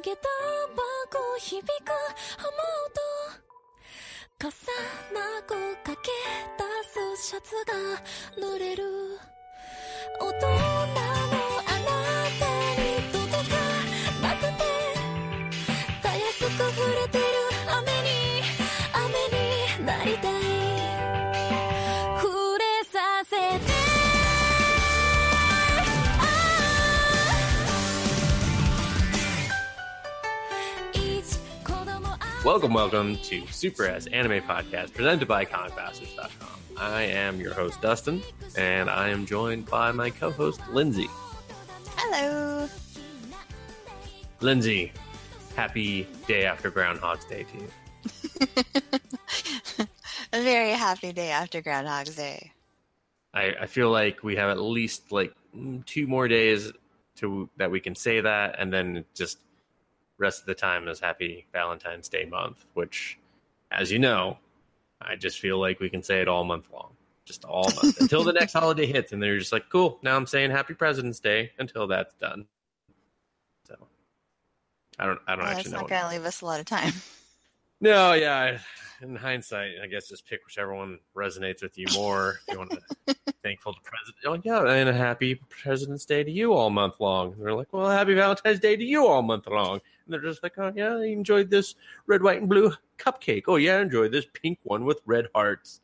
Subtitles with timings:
[0.00, 0.16] 下駄
[0.76, 1.90] 箱響く
[2.38, 2.46] 雨
[2.86, 2.98] 音
[4.38, 4.70] 傘
[5.12, 6.12] なこかけ
[6.56, 6.62] 出
[7.16, 7.74] すシャツが
[8.40, 8.84] 濡れる
[10.20, 10.94] 大人のあな
[12.38, 12.46] た
[12.80, 13.56] に届か
[14.22, 14.62] なくて
[16.00, 17.24] たやすく触れてる
[17.66, 18.08] 雨に
[18.94, 19.04] 雨
[19.80, 20.57] になりたい
[32.48, 36.48] Welcome, welcome to Super S Anime Podcast presented by ComicBastards.com.
[36.78, 38.22] I am your host, Dustin,
[38.56, 41.08] and I am joined by my co host, Lindsay.
[41.94, 42.66] Hello.
[44.40, 44.94] Lindsay,
[45.56, 47.68] happy day after Groundhog's Day to you.
[50.32, 52.52] A very happy day after Groundhog's Day.
[53.34, 55.34] I, I feel like we have at least like
[55.84, 56.72] two more days
[57.16, 59.36] to that we can say that, and then just
[60.18, 63.18] rest of the time is Happy Valentine's Day month, which,
[63.70, 64.38] as you know,
[65.00, 66.90] I just feel like we can say it all month long,
[67.24, 69.98] just all month until the next holiday hits, and they're just like, cool.
[70.02, 72.46] Now I'm saying Happy President's Day until that's done.
[73.66, 73.76] So
[74.98, 75.80] I don't, I don't Well, actually that's know.
[75.80, 76.92] not going to leave us a lot of time.
[77.80, 78.58] no, yeah.
[79.00, 82.40] In hindsight, I guess just pick whichever one resonates with you more.
[82.48, 82.72] If you want
[83.06, 86.94] to thankful to president, oh yeah, and a happy President's Day to you all month
[86.98, 87.32] long.
[87.32, 89.74] And they're like, well, happy Valentine's Day to you all month long.
[89.74, 91.76] And they're just like, oh yeah, I enjoyed this
[92.06, 93.44] red, white, and blue cupcake.
[93.46, 95.80] Oh yeah, I enjoyed this pink one with red hearts.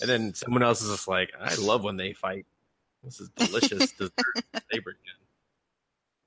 [0.00, 2.46] And then someone else is just like, I love when they fight.
[3.02, 4.14] This is delicious dessert
[4.70, 5.26] they bring in.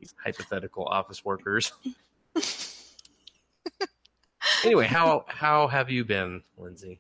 [0.01, 1.71] These hypothetical office workers.
[4.63, 6.99] anyway, how how have you been, Lindsay?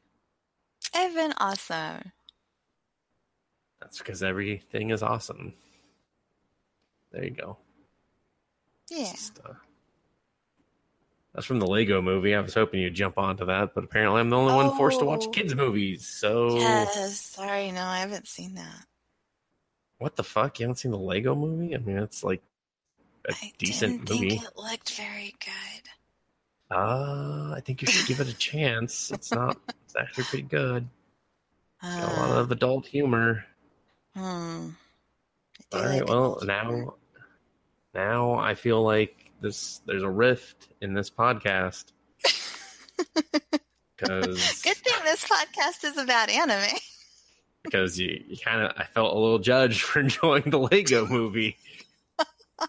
[0.93, 2.11] I've been awesome.
[3.81, 5.53] That's because everything is awesome.
[7.11, 7.57] There you go.
[8.89, 9.11] Yeah.
[9.11, 9.53] Just, uh,
[11.33, 12.35] that's from the Lego movie.
[12.35, 15.05] I was hoping you'd jump onto that, but apparently I'm the only one forced to
[15.05, 15.29] watch Oh.
[15.31, 16.07] kids' movies.
[16.07, 17.19] So Yes.
[17.21, 18.85] Sorry, no, I haven't seen that.
[19.97, 20.59] what the fuck?
[20.59, 21.73] You haven't seen the Lego movie?
[21.73, 22.41] I mean, it's like
[23.27, 24.29] a I decent didn't movie.
[24.37, 25.89] think it looked very good.
[26.73, 29.11] Uh, I think you should give it a chance.
[29.11, 29.57] It's not.
[29.85, 30.87] It's actually pretty good.
[31.81, 33.45] Got a lot Uh, of adult humor.
[34.15, 34.69] hmm.
[35.71, 36.07] All like.
[36.07, 36.93] Well, now, humor.
[37.93, 39.81] now I feel like this.
[39.85, 41.91] There's a rift in this podcast
[43.97, 46.75] because Good thing this podcast is about anime.
[47.63, 51.55] because you, you kind of I felt a little judged for enjoying the Lego movie.
[52.59, 52.67] no,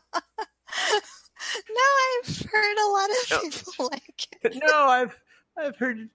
[2.19, 3.41] I've heard a lot of No.
[3.51, 4.63] people like it.
[4.67, 5.19] no, I've
[5.59, 6.09] I've heard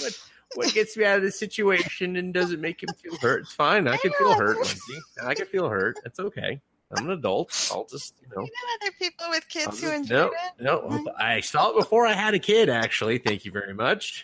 [0.00, 0.18] what
[0.54, 3.42] what gets me out of the situation and doesn't make him feel hurt.
[3.42, 3.88] It's fine.
[3.88, 4.98] I can feel hurt, Lindsay.
[5.24, 5.96] I can feel hurt.
[6.04, 6.60] It's okay.
[6.94, 7.70] I'm an adult.
[7.72, 8.42] I'll just you know.
[8.42, 10.62] You know other people with kids who just- enjoy no, it?
[11.04, 11.12] no.
[11.18, 12.68] I saw it before I had a kid.
[12.68, 14.22] Actually, thank you very much.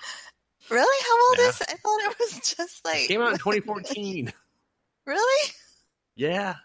[0.69, 1.05] Really?
[1.07, 1.49] How old Yeah.
[1.49, 1.67] is it?
[1.71, 4.31] I thought it was just like It came out in 2014.
[5.07, 5.51] Really?
[6.15, 6.57] yeah.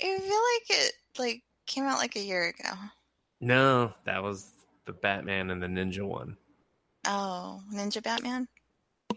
[0.00, 2.70] I feel like it like came out like a year ago.
[3.40, 4.50] No, that was
[4.86, 6.36] the Batman and the Ninja one.
[7.06, 8.48] Oh, Ninja Batman?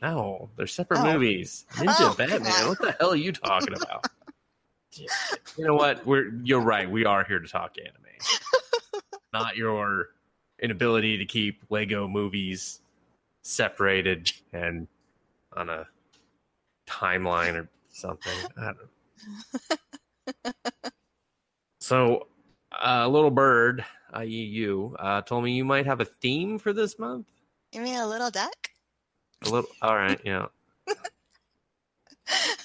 [0.02, 1.14] No, they're separate Oh.
[1.14, 1.66] movies.
[1.74, 2.44] Ninja Oh, Batman.
[2.44, 2.68] God.
[2.70, 4.06] What the hell are you talking about?
[4.96, 5.08] you
[5.66, 6.06] know what?
[6.06, 6.90] We're you're right.
[6.90, 10.10] We are here to talk anime, not your
[10.60, 12.82] inability to keep Lego movies
[13.44, 14.88] separated and
[15.56, 15.88] on a
[16.88, 18.32] timeline or something.
[18.58, 18.72] I
[20.44, 20.56] don't.
[21.80, 22.28] so,
[22.84, 23.84] uh, little bird,
[24.14, 27.28] i.e., you, uh, told me you might have a theme for this month.
[27.72, 28.70] You mean a little duck?
[29.46, 29.70] A little.
[29.82, 30.20] All right.
[30.24, 30.48] Yeah.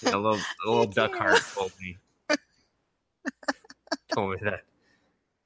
[0.03, 1.97] Yeah, a little, a little duck heart told me
[4.15, 4.63] told me that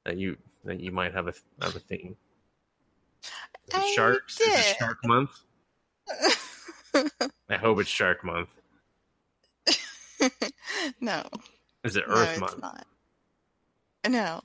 [0.05, 1.33] that you that you might have a
[1.63, 1.81] have a.
[1.91, 2.17] Is
[3.73, 4.41] I sharks?
[4.41, 4.77] Is it.
[4.79, 5.31] Shark Month?
[7.49, 8.51] I hope it's Shark Month.
[11.01, 11.23] no,
[11.85, 12.61] Is it no, Earth it's Month?
[12.61, 12.87] not.
[14.09, 14.43] No,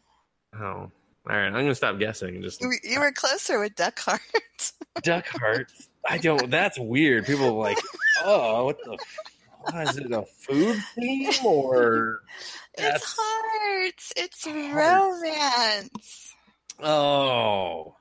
[0.58, 0.92] Oh, all
[1.26, 1.46] right.
[1.48, 2.36] I'm gonna stop guessing.
[2.36, 4.22] and Just you, you were closer with duck heart.
[5.04, 5.72] duck heart.
[6.08, 6.50] I don't.
[6.52, 7.26] That's weird.
[7.26, 7.78] People are like,
[8.24, 8.94] oh, what the?
[8.94, 9.20] f-
[9.74, 12.20] What, is it a food theme or?
[12.78, 14.14] it's hearts.
[14.16, 15.22] It's Hearts.
[15.24, 16.34] romance.
[16.80, 17.96] Oh,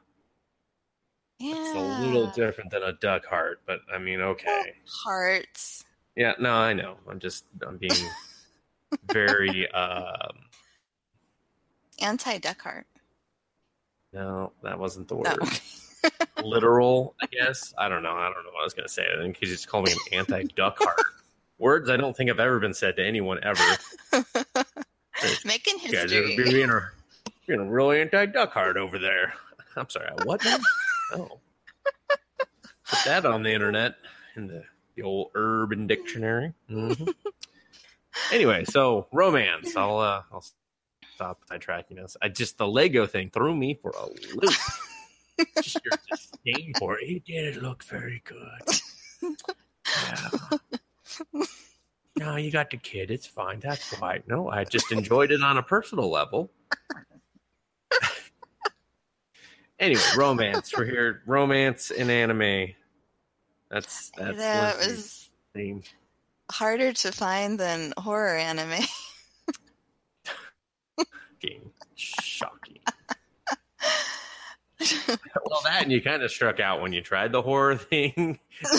[1.38, 4.74] Yeah, it's a little different than a duck heart, but I mean, okay.
[4.86, 5.84] Hearts.
[6.16, 6.96] Yeah, no, I know.
[7.08, 7.92] I'm just I'm being
[9.12, 10.36] very um
[12.04, 12.86] Anti duck heart.
[14.12, 15.38] no, that wasn't the word.
[16.44, 17.72] Literal, I guess.
[17.78, 18.12] I don't know.
[18.12, 19.06] I don't know what I was gonna say.
[19.12, 20.98] I think he's just calling me an anti duck heart.
[21.58, 23.62] Words I don't think have ever been said to anyone ever.
[25.46, 26.36] Making You guys are history.
[26.36, 26.80] being a
[27.46, 29.32] You're a real anti duck heart over there.
[29.76, 30.58] I'm sorry, what now?
[31.14, 31.38] Oh.
[32.90, 33.94] Put that on the internet
[34.36, 34.62] in the,
[34.96, 36.52] the old urban dictionary.
[36.70, 37.14] Mhm.
[38.32, 39.74] anyway, so romance.
[39.76, 40.44] I'll uh I'll
[41.14, 42.16] stop sidetracking us.
[42.20, 44.54] I just the Lego thing threw me for a loop.
[45.62, 47.04] just your disdain for it.
[47.04, 48.80] It didn't look very good.
[49.86, 50.28] Yeah.
[52.16, 53.10] No, you got the kid.
[53.10, 53.60] It's fine.
[53.60, 54.22] That's why.
[54.26, 56.50] No, I just enjoyed it on a personal level.
[59.80, 60.72] anyway, romance.
[60.76, 61.22] We're here.
[61.26, 62.74] Romance in anime.
[63.68, 65.82] That's that's that was theme.
[66.52, 68.84] harder to find than horror anime.
[71.44, 71.70] Shocking.
[71.96, 72.78] Shocking.
[75.46, 78.38] well, that and you kind of struck out when you tried the horror thing.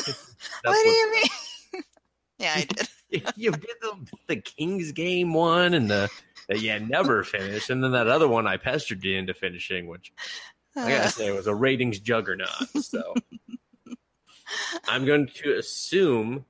[0.64, 1.84] What do you mean?
[2.40, 2.68] yeah, I
[3.10, 3.24] did.
[3.36, 3.98] you did the,
[4.28, 6.10] the King's Game one and the
[6.50, 10.14] that you never finished, and then that other one I pestered you into finishing, which
[10.76, 12.48] I gotta Uh, say was a ratings juggernaut.
[12.80, 13.16] So
[14.88, 16.46] I'm going to assume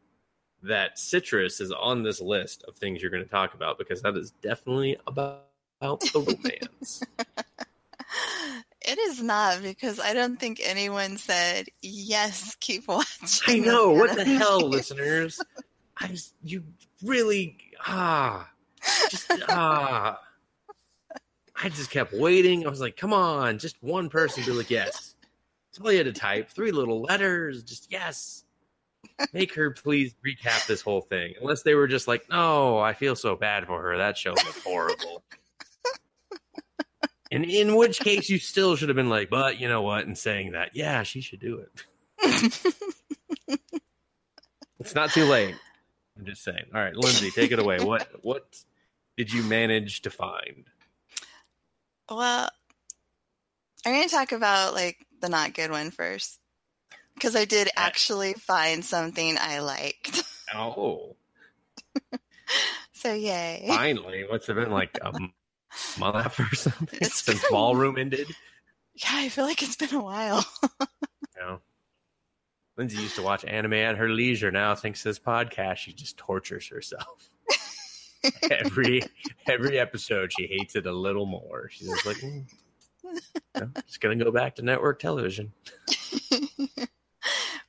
[0.64, 4.18] that citrus is on this list of things you're going to talk about because that
[4.18, 5.46] is definitely about,
[5.80, 7.04] about the romance.
[8.82, 12.56] it is not because I don't think anyone said yes.
[12.60, 13.64] Keep watching.
[13.64, 15.42] I know what the hell, listeners.
[15.98, 16.64] I just, you
[17.04, 17.58] really
[17.88, 18.50] ah
[19.10, 20.20] just ah.
[21.58, 22.66] I just kept waiting.
[22.66, 25.16] I was like, come on, just one person be like, yes.
[25.72, 26.50] That's all you had to type.
[26.50, 28.44] Three little letters, just yes.
[29.32, 31.34] Make her please recap this whole thing.
[31.40, 33.98] Unless they were just like, no, I feel so bad for her.
[33.98, 35.24] That show was horrible.
[37.36, 40.06] And in which case, you still should have been like, but you know what?
[40.08, 42.52] And saying that, yeah, she should do it.
[44.80, 45.56] It's not too late.
[46.18, 46.66] I'm just saying.
[46.74, 47.80] All right, Lindsay, take it away.
[47.80, 48.46] What what
[49.18, 50.66] did you manage to find?
[52.10, 52.50] Well,
[53.84, 56.40] I'm going to talk about like the not good one first
[57.16, 60.24] because I did actually find something I liked.
[60.54, 61.16] Oh,
[62.94, 63.66] So yay!
[63.68, 64.26] finally!
[64.30, 65.34] What's it been like a m-
[66.00, 68.28] month or something It's since been- ballroom ended?
[68.96, 70.46] Yeah, I feel like it's been a while.
[71.38, 71.60] You know,
[72.78, 74.52] Lindsay used to watch anime at her leisure.
[74.52, 77.30] Now, thanks to this podcast, she just tortures herself.
[78.50, 79.02] every
[79.46, 81.68] every episode, she hates it a little more.
[81.72, 82.46] She's just like, mm,
[83.86, 85.52] just gonna go back to network television.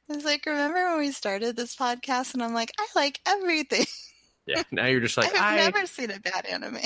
[0.09, 3.87] It's like, remember when we started this podcast and I'm like, I like everything.
[4.47, 4.63] Yeah.
[4.71, 6.79] Now you're just like, I've I never seen a bad anime.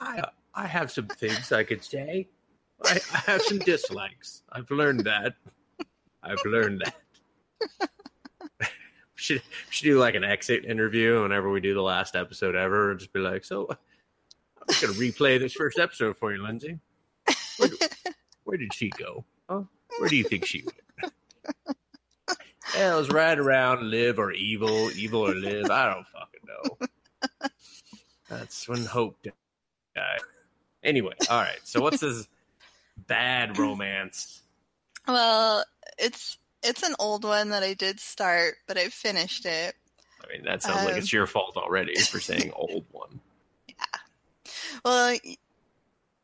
[0.00, 0.22] I
[0.54, 2.28] I have some things I could say.
[2.84, 4.42] I, I have some dislikes.
[4.50, 5.34] I've learned that.
[6.22, 7.90] I've learned that.
[9.14, 13.00] should should do like an exit interview whenever we do the last episode ever, and
[13.00, 13.76] just be like, so I'm
[14.68, 16.78] just gonna replay this first episode for you, Lindsay.
[17.58, 17.70] Where,
[18.44, 19.24] where did she go?
[19.48, 19.62] Huh?
[19.98, 21.14] Where do you think she went?
[22.74, 25.70] Yeah, it was right around live or evil, evil or live.
[25.70, 27.48] I don't fucking know.
[28.28, 29.16] That's when hope
[29.94, 30.20] died.
[30.82, 31.60] Anyway, all right.
[31.64, 32.28] So what's this
[33.06, 34.42] bad romance?
[35.06, 35.64] well,
[35.98, 39.74] it's it's an old one that I did start, but I finished it.
[40.22, 43.20] I mean, that sounds like Um, it's your fault already for saying old one.
[43.68, 43.74] Yeah.
[44.84, 45.16] Well,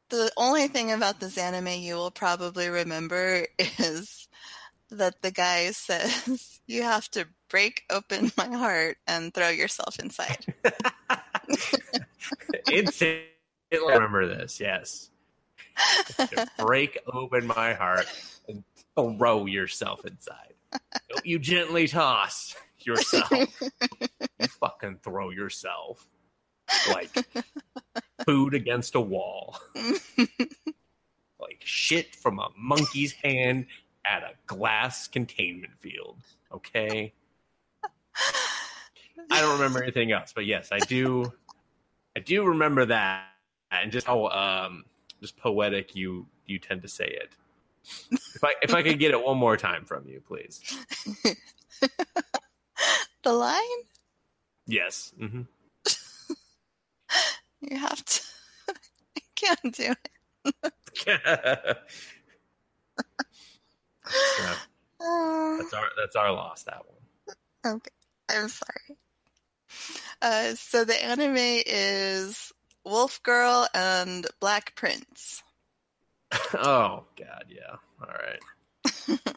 [0.08, 4.28] the only thing about this anime you will probably remember is
[4.90, 10.44] that the guy says you have to break open my heart and throw yourself inside.
[13.72, 14.60] Remember this.
[14.60, 15.10] Yes.
[16.58, 18.06] Break open my heart
[18.48, 18.64] and
[18.96, 20.54] throw yourself inside.
[21.08, 23.30] Don't you gently toss yourself.
[23.30, 26.06] you fucking throw yourself
[26.92, 27.10] like
[28.24, 29.58] food against a wall.
[31.40, 33.66] like shit from a monkey's hand
[34.04, 36.18] at a glass containment field.
[36.52, 37.12] Okay.
[39.30, 41.32] I don't remember anything else, but yes, I do.
[42.16, 43.29] I do remember that,
[43.70, 44.84] and just how um,
[45.20, 47.30] just poetic you you tend to say it.
[48.34, 50.60] If I if I could get it one more time from you, please.
[53.22, 53.60] the line
[54.66, 55.12] Yes.
[55.18, 55.42] hmm
[57.60, 58.20] you have to.
[59.16, 59.94] I can't do
[61.06, 61.76] it.
[65.02, 66.62] Oh, that's our that's our loss.
[66.64, 67.76] That one.
[67.76, 67.90] okay,
[68.28, 68.98] I'm sorry.
[70.20, 72.52] Uh, so the anime is
[72.84, 75.42] Wolf Girl and Black Prince.
[76.54, 77.76] Oh God, yeah.
[78.00, 78.14] All
[79.18, 79.36] right.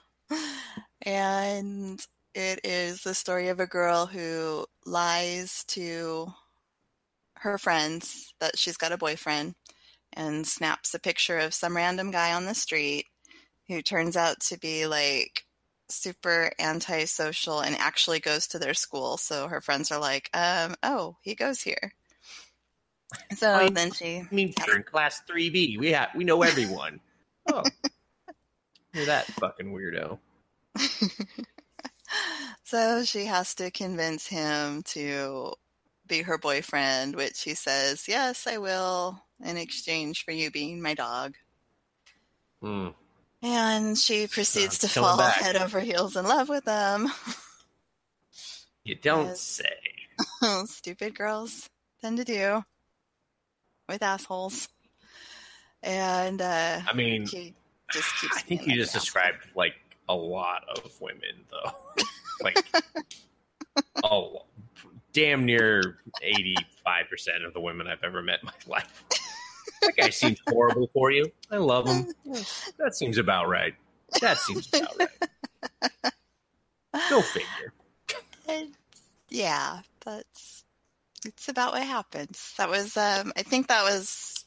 [1.02, 6.34] and it is the story of a girl who lies to
[7.38, 9.56] her friends that she's got a boyfriend
[10.14, 13.06] and snaps a picture of some random guy on the street
[13.68, 15.46] who turns out to be like
[15.90, 19.18] super antisocial and actually goes to their school.
[19.18, 21.94] So her friends are like, um, oh, he goes here.
[23.36, 25.78] So you- then she I mean, you're in class 3B.
[25.80, 27.00] We have we know everyone.
[27.52, 27.64] oh,
[28.94, 30.20] you're that fucking weirdo.
[32.64, 35.54] so she has to convince him to
[36.08, 40.94] be her boyfriend, which he says, Yes, I will, in exchange for you being my
[40.94, 41.36] dog.
[42.62, 42.90] Hmm.
[43.42, 45.42] And she proceeds to fall back.
[45.42, 47.10] head over heels in love with him.
[48.86, 49.66] You don't say.
[50.66, 51.70] Stupid girls
[52.02, 52.64] tend to do
[53.90, 54.70] with assholes.
[55.82, 57.54] And uh, I mean, she
[57.92, 59.74] just keeps I think you just described like
[60.08, 62.04] a lot of women, though.
[62.44, 62.66] like,
[64.04, 64.46] oh,
[65.12, 69.04] damn near eighty-five percent of the women I've ever met in my life.
[69.82, 71.30] That guy seems horrible for you.
[71.52, 72.14] I love him.
[72.78, 73.74] That seems about right.
[74.22, 76.14] That seems about right.
[77.10, 77.74] Go figure.
[78.48, 78.68] It's-
[79.30, 80.63] yeah, that's
[81.26, 82.54] it's about what happens.
[82.58, 84.46] That was um I think that was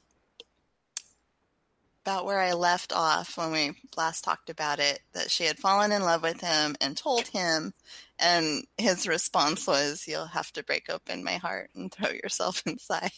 [2.04, 5.90] about where I left off when we last talked about it that she had fallen
[5.90, 7.74] in love with him and told him
[8.18, 13.10] and his response was you'll have to break open my heart and throw yourself inside.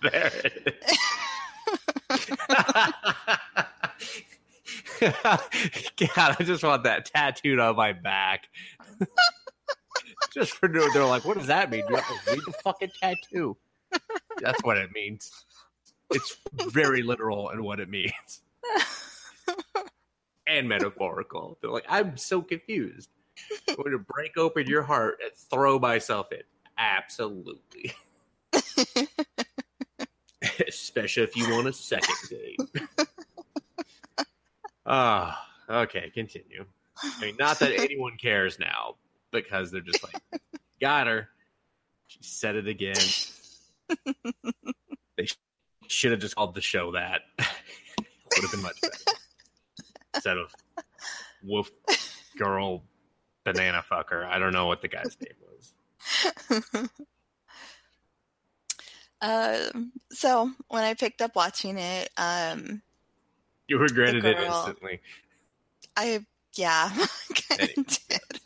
[0.00, 2.26] There it is.
[5.00, 8.48] God, I just want that tattooed on my back.
[10.32, 10.90] just for doing.
[10.92, 11.84] they're like, what does that mean?
[11.86, 13.56] Do You have to read the fucking tattoo.
[14.40, 15.30] That's what it means.
[16.10, 16.36] It's
[16.68, 18.42] very literal in what it means.
[20.46, 21.58] and metaphorical.
[21.60, 23.08] They're like, I'm so confused.
[23.68, 26.42] I'm going to break open your heart and throw myself in.
[26.78, 27.92] Absolutely.
[30.68, 32.58] Especially if you want a second date.
[34.86, 36.66] Ah, okay, continue.
[37.02, 38.96] I mean, not that anyone cares now,
[39.42, 40.22] because they're just like,
[40.80, 41.28] got her.
[42.06, 42.96] She said it again.
[45.16, 45.36] they sh-
[45.88, 47.22] should have just called the show that.
[47.38, 48.94] Would have been much better.
[50.14, 50.54] Instead of
[51.42, 51.70] wolf
[52.36, 52.82] girl
[53.44, 54.24] banana fucker.
[54.24, 55.72] I don't know what the guy's name was.
[59.20, 62.82] um so when I picked up watching it, um
[63.68, 65.00] You regretted it instantly.
[65.96, 66.24] I
[66.56, 66.88] yeah,
[67.48, 68.40] kind of did.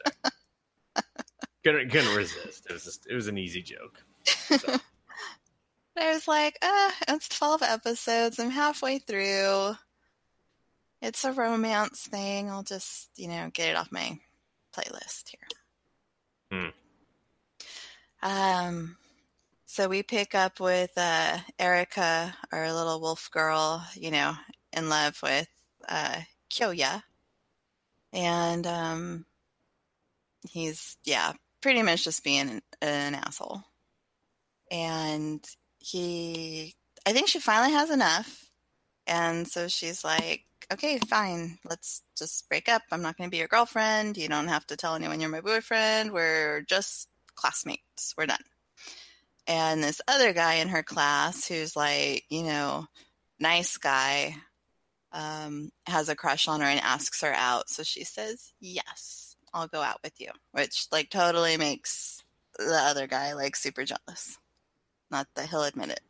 [1.68, 2.64] Couldn't, couldn't resist.
[2.64, 4.02] It was just, it was an easy joke.
[5.98, 8.38] I was like, uh, it's 12 episodes.
[8.38, 9.72] I'm halfway through.
[11.02, 12.48] It's a romance thing.
[12.48, 14.18] I'll just, you know, get it off my
[14.74, 16.60] playlist here.
[18.22, 18.96] Um,
[19.66, 24.32] so we pick up with uh, Erica, our little wolf girl, you know,
[24.72, 25.48] in love with
[25.86, 27.02] uh, Kyoya.
[28.14, 29.26] And um,
[30.48, 33.62] he's, yeah, pretty much just being an, an asshole.
[34.70, 35.44] And
[35.78, 36.74] he,
[37.06, 38.50] I think she finally has enough.
[39.06, 42.82] And so she's like, okay, fine, let's just break up.
[42.92, 44.18] I'm not going to be your girlfriend.
[44.18, 46.12] You don't have to tell anyone you're my boyfriend.
[46.12, 48.14] We're just classmates.
[48.16, 48.44] We're done.
[49.46, 52.86] And this other guy in her class who's like, you know,
[53.40, 54.36] nice guy,
[55.12, 57.70] um, has a crush on her and asks her out.
[57.70, 62.22] So she says, yes, I'll go out with you, which like totally makes
[62.58, 64.38] the other guy like super jealous.
[65.10, 66.00] Not that he'll admit it.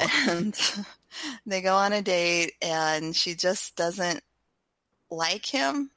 [0.00, 0.58] And
[1.46, 4.22] they go on a date and she just doesn't
[5.10, 5.90] like him,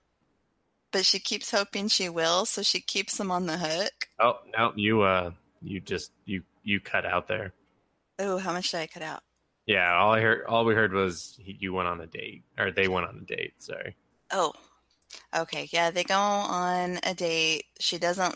[0.92, 2.46] but she keeps hoping she will.
[2.46, 4.10] So she keeps him on the hook.
[4.20, 7.54] Oh no, you uh, you just you you cut out there.
[8.20, 9.22] Oh, how much did I cut out?
[9.68, 12.72] Yeah, all I heard, all we heard was he, you went on a date, or
[12.72, 13.54] they went on a date.
[13.58, 13.96] Sorry.
[14.32, 14.54] Oh,
[15.36, 15.68] okay.
[15.72, 17.66] Yeah, they go on a date.
[17.80, 18.36] She doesn't.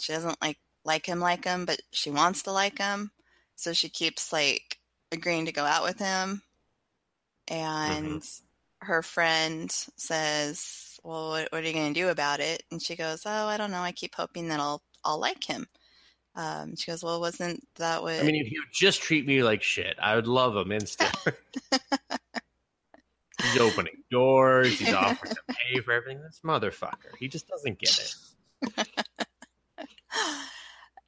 [0.00, 3.10] She doesn't like like him like him, but she wants to like him.
[3.56, 4.78] So she keeps like
[5.12, 6.42] agreeing to go out with him.
[7.48, 8.22] And
[8.80, 12.96] her friend says, "Well, what, what are you going to do about it?" And she
[12.96, 13.80] goes, "Oh, I don't know.
[13.82, 15.66] I keep hoping that I'll I'll like him."
[16.34, 19.62] Um, she goes, "Well, wasn't that what?" I mean, if you just treat me like
[19.62, 21.32] shit, I would love him instantly.
[23.42, 24.78] he's opening doors.
[24.78, 26.22] He's offering to pay for everything.
[26.22, 28.14] This motherfucker, he just doesn't get
[28.78, 28.88] it.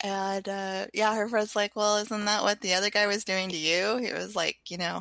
[0.04, 3.48] And uh, yeah, her friend's like, Well, isn't that what the other guy was doing
[3.48, 3.96] to you?
[3.96, 5.00] He was like, you know,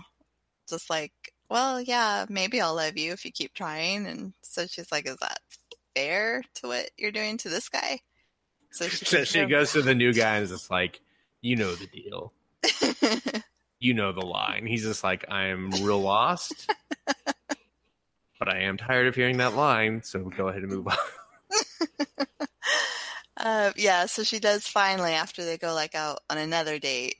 [0.69, 1.11] just like,
[1.49, 4.07] Well, yeah, maybe I'll love you if you keep trying.
[4.07, 5.39] And so she's like, Is that
[5.93, 7.99] fair to what you're doing to this guy?
[8.71, 11.01] So she, So she goes to the new guy and is just like,
[11.41, 12.31] you know the deal.
[13.83, 14.65] You know the line.
[14.65, 16.71] He's just like, I'm real lost,
[18.39, 20.01] but I am tired of hearing that line.
[20.03, 20.97] So go ahead and move on.
[23.35, 27.15] Uh, yeah, so she does finally after they go like out on another date,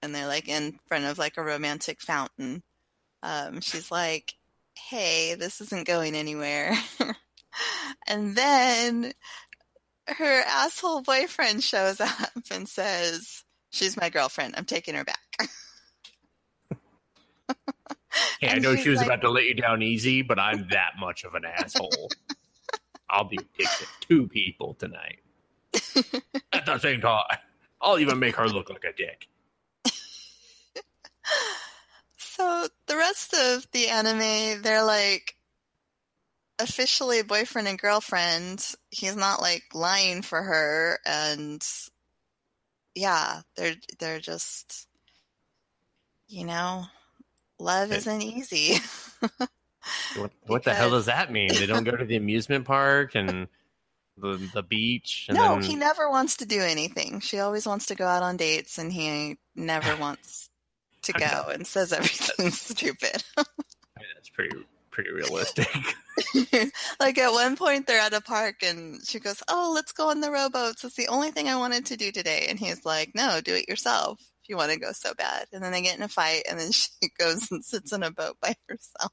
[0.00, 2.62] and they're like in front of like a romantic fountain.
[3.24, 4.34] Um, she's like,
[4.76, 6.74] "Hey, this isn't going anywhere,"
[8.06, 9.14] and then
[10.06, 14.54] her asshole boyfriend shows up and says, "She's my girlfriend.
[14.56, 15.48] I'm taking her back."
[18.40, 20.92] Hey, I know she was like- about to let you down easy, but I'm that
[20.98, 22.10] much of an asshole.
[23.08, 25.20] I'll be a dick to two people tonight
[26.52, 27.22] at the same time.
[27.80, 29.28] I'll even make her look like a dick.
[32.16, 35.36] So the rest of the anime, they're like
[36.58, 38.66] officially boyfriend and girlfriend.
[38.90, 41.62] He's not like lying for her, and
[42.94, 44.88] yeah, they're they're just,
[46.26, 46.84] you know,
[47.62, 48.78] love isn't easy.
[50.16, 51.48] What, what the hell does that mean?
[51.48, 53.48] They don't go to the amusement park and
[54.16, 57.20] the the beach, and no, then he never wants to do anything.
[57.20, 60.50] She always wants to go out on dates, and he never wants
[61.02, 63.24] to go and says everything's stupid.
[63.36, 64.56] that's pretty
[64.90, 65.68] pretty realistic.
[67.00, 70.20] like at one point they're at a park and she goes, "Oh, let's go on
[70.20, 70.84] the rowboats.
[70.84, 73.68] It's the only thing I wanted to do today." And he's like, "No, do it
[73.68, 76.42] yourself if you want to go so bad." And then they get in a fight
[76.48, 79.12] and then she goes and sits on a boat by herself.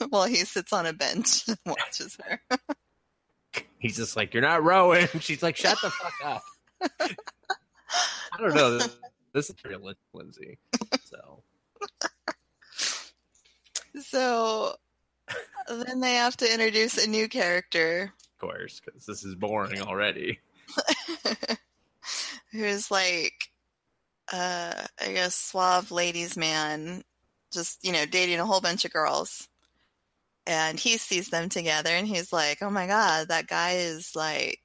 [0.08, 2.40] While he sits on a bench and watches her.
[3.78, 6.42] He's just like, "You're not rowing." She's like, "Shut the fuck up."
[7.00, 8.78] I don't know.
[8.78, 8.96] This,
[9.32, 10.58] this is realistic, Lindsay.
[11.04, 11.42] So
[14.00, 14.76] So
[15.68, 20.38] then they have to introduce a new character of course, because this is boring already.
[22.52, 23.34] Who's like
[24.32, 27.02] uh I guess suave ladies man
[27.52, 29.48] just you know dating a whole bunch of girls
[30.46, 34.60] and he sees them together and he's like oh my god that guy is like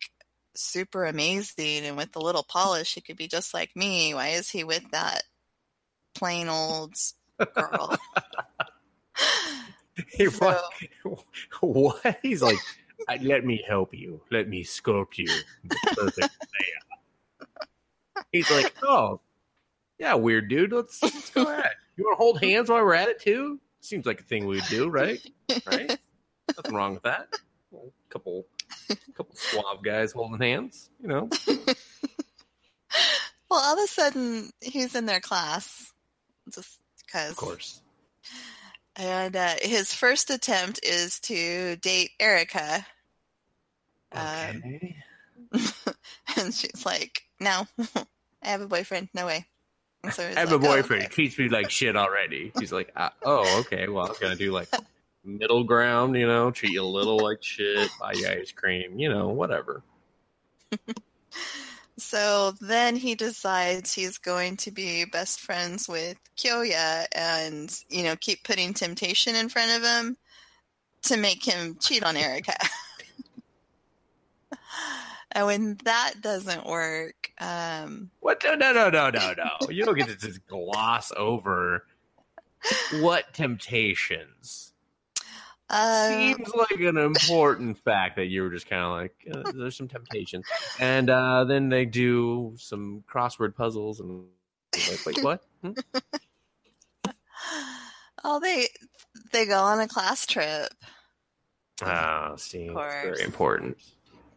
[0.56, 4.50] super amazing and with a little polish he could be just like me why is
[4.50, 5.24] he with that
[6.13, 6.93] plain old
[7.56, 7.96] girl
[10.10, 10.69] He So-
[11.62, 12.17] what?
[12.22, 12.58] He's like,
[13.08, 14.22] "Uh, let me help you.
[14.32, 15.28] Let me sculpt you.
[15.96, 16.30] perfect layout."
[18.32, 19.19] He's like, oh,
[19.99, 20.71] yeah, weird dude.
[20.71, 21.71] Let's, let's go at it.
[21.97, 23.60] You want to hold hands while we're at it too?
[23.82, 25.19] Seems like a thing we'd do, right?
[25.65, 25.97] Right?
[26.56, 27.28] Nothing wrong with that.
[27.73, 27.78] A
[28.10, 28.45] couple,
[29.15, 30.89] couple suave guys holding hands.
[31.02, 31.30] You know,
[33.49, 35.91] well all of a sudden he's in their class
[36.54, 37.82] just because of course.
[38.95, 42.86] And uh, his first attempt is to date Erica.
[44.12, 44.95] Um, Okay.
[46.38, 47.68] and she's like, No,
[48.44, 49.10] I have a boyfriend.
[49.14, 49.46] No way.
[50.04, 51.04] And so I have like, a "Oh, boyfriend.
[51.04, 52.52] okay." Treats me like shit already.
[52.58, 53.88] He's like, uh, oh, okay.
[53.88, 54.70] Well, I was gonna do like
[55.24, 59.10] middle ground, you know, treat you a little like shit, buy you ice cream, you
[59.10, 59.84] know, whatever.
[61.98, 68.16] So then he decides he's going to be best friends with Kyoya and, you know,
[68.16, 70.18] keep putting temptation in front of him
[71.04, 72.56] to make him cheat on Erica.
[75.34, 78.41] and when that doesn't work, um, What?
[78.43, 79.69] No, no, no, no, no, no.
[79.69, 81.86] You don't get to just gloss over
[83.02, 84.74] what temptations.
[85.69, 89.76] um, Seems like an important fact that you were just kind of like, uh, there's
[89.76, 90.46] some temptations,
[90.80, 94.26] and uh, then they do some crossword puzzles, and
[94.89, 95.43] like, wait, what?
[95.62, 95.72] Hmm?
[98.24, 98.67] oh, they
[99.32, 100.69] they go on a class trip.
[101.82, 103.78] Ah, see, very important.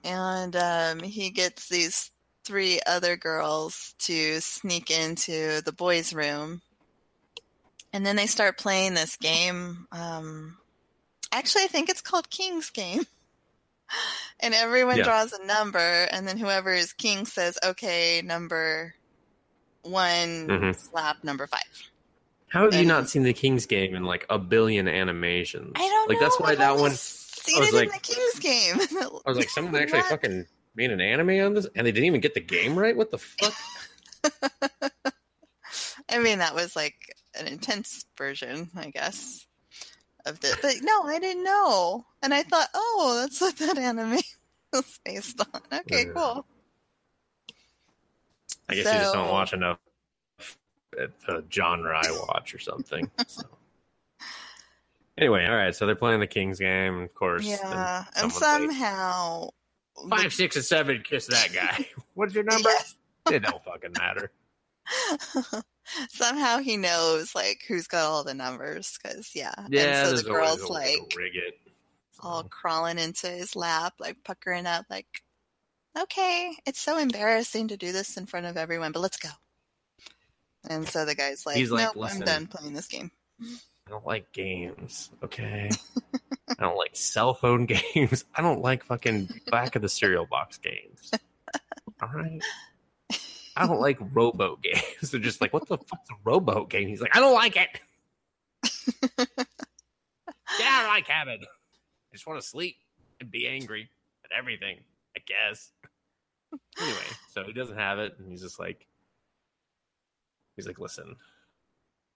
[0.07, 2.11] And um, he gets these
[2.45, 6.62] three other girls to sneak into the boys' room,
[7.92, 9.87] and then they start playing this game.
[9.90, 10.59] Um,
[11.33, 13.03] actually, I think it's called King's Game.
[14.40, 15.05] And everyone Yeah.
[15.05, 18.95] draws a number, and then whoever is king says, "Okay, number
[19.83, 20.77] one, Mhm.
[20.77, 21.62] slap number five.
[22.49, 25.73] How have you not seen the King's Game in like a billion animations?
[25.77, 26.25] I don't like know.
[26.25, 26.92] that's why that one.
[27.46, 28.76] Seen I was it in like- the King's Game.
[29.26, 30.09] I was like, someone actually What?
[30.11, 32.96] fucking made an anime on this, and they didn't even get the game right.
[32.96, 33.52] What the fuck?
[36.11, 39.46] I mean, that was like an intense version, I guess,
[40.24, 40.56] of this.
[40.62, 44.18] But no, I didn't know, and I thought, oh, that's what that anime
[44.72, 45.61] was based on.
[45.80, 46.12] Okay, Yeah.
[46.14, 46.46] cool.
[48.68, 49.78] I guess you just don't watch enough
[51.00, 53.09] at the genre I watch or something.
[53.28, 53.42] So.
[55.18, 55.74] Anyway, all right.
[55.74, 57.44] So they're playing the King's Game, of course.
[57.44, 59.50] Yeah, and and somehow
[60.11, 61.02] five, six, and seven.
[61.02, 61.87] Kiss that guy.
[62.14, 62.68] What's your number?
[62.68, 62.94] Yes.
[63.31, 64.31] It don't fucking matter.
[66.11, 69.55] Somehow he knows like who's got all the numbers because yeah.
[69.68, 71.59] Yeah, and so the girl's a like rig it.
[72.20, 75.07] all crawling into his lap, like puckering up, like,
[75.98, 79.31] okay, it's so embarrassing to do this in front of everyone, but let's go.
[80.68, 83.11] And so the guy's like, He's like, nope, I'm done playing this game.
[83.87, 85.11] I don't like games.
[85.22, 85.70] Okay.
[86.49, 88.25] I don't like cell phone games.
[88.35, 91.11] I don't like fucking back of the cereal box games.
[92.03, 92.42] All right.
[93.57, 95.11] I don't like robo games.
[95.11, 96.88] They're just like, what the fuck's a robo game?
[96.88, 97.68] He's like, I don't like it.
[100.62, 101.38] Out of my cabin.
[101.42, 102.77] I just want to sleep
[103.20, 103.88] and be angry
[104.25, 104.81] at everything,
[105.16, 105.70] I guess.
[106.81, 106.99] Anyway,
[107.33, 108.87] so he doesn't have it, and he's just like,
[110.57, 111.16] he's like, listen,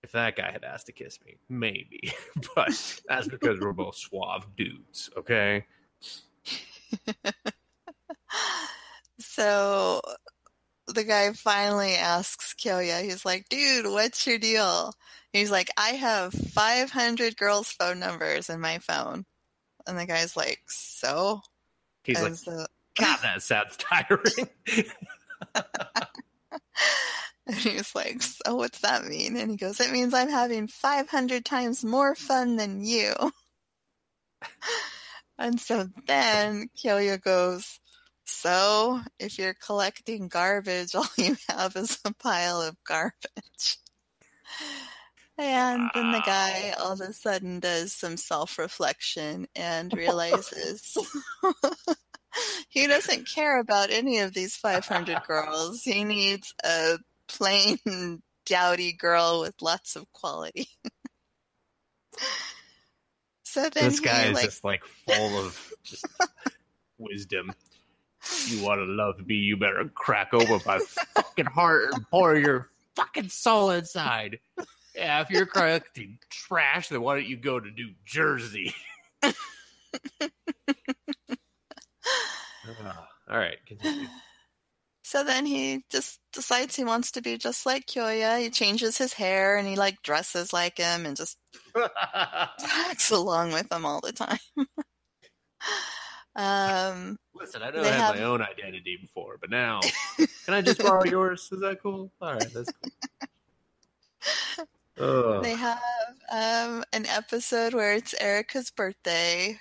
[0.03, 2.13] if that guy had asked to kiss me, maybe,
[2.55, 5.65] but that's because we're both suave dudes, okay?
[9.19, 10.01] So
[10.87, 14.93] the guy finally asks Kyoya, he's like, dude, what's your deal?
[15.33, 19.27] He's like, I have 500 girls' phone numbers in my phone.
[19.87, 21.43] And the guy's like, so?
[22.05, 22.67] He's And like, so-
[22.99, 24.49] God, that sounds tiring.
[27.51, 29.37] And he's like, So what's that mean?
[29.37, 33.13] And he goes, It means I'm having 500 times more fun than you.
[35.39, 37.81] and so then Kyoya goes,
[38.25, 43.79] So if you're collecting garbage, all you have is a pile of garbage.
[45.37, 50.97] And then the guy all of a sudden does some self reflection and realizes
[52.69, 55.83] he doesn't care about any of these 500 girls.
[55.83, 56.99] He needs a
[57.37, 57.79] plain,
[58.47, 60.69] dowdy girl with lots of quality.
[63.43, 66.07] so then this he, guy is like, just like full of just
[66.99, 67.53] wisdom.
[68.47, 70.79] You want to love me, you better crack open my
[71.15, 74.41] fucking heart and pour your fucking soul inside.
[74.95, 78.75] Yeah, if you're collecting trash, then why don't you go to New Jersey?
[82.83, 84.07] Ah, all right, continue.
[85.11, 88.41] So then he just decides he wants to be just like Kyoya.
[88.41, 91.37] He changes his hair and he like dresses like him and just
[92.63, 94.39] acts along with him all the time.
[96.37, 99.81] um, Listen, I know I had have- my own identity before, but now
[100.17, 101.49] can I just borrow yours?
[101.51, 102.13] Is that cool?
[102.23, 104.67] All right, that's cool.
[105.01, 105.43] Ugh.
[105.43, 105.81] they have
[106.31, 109.59] um, an episode where it's Erica's birthday,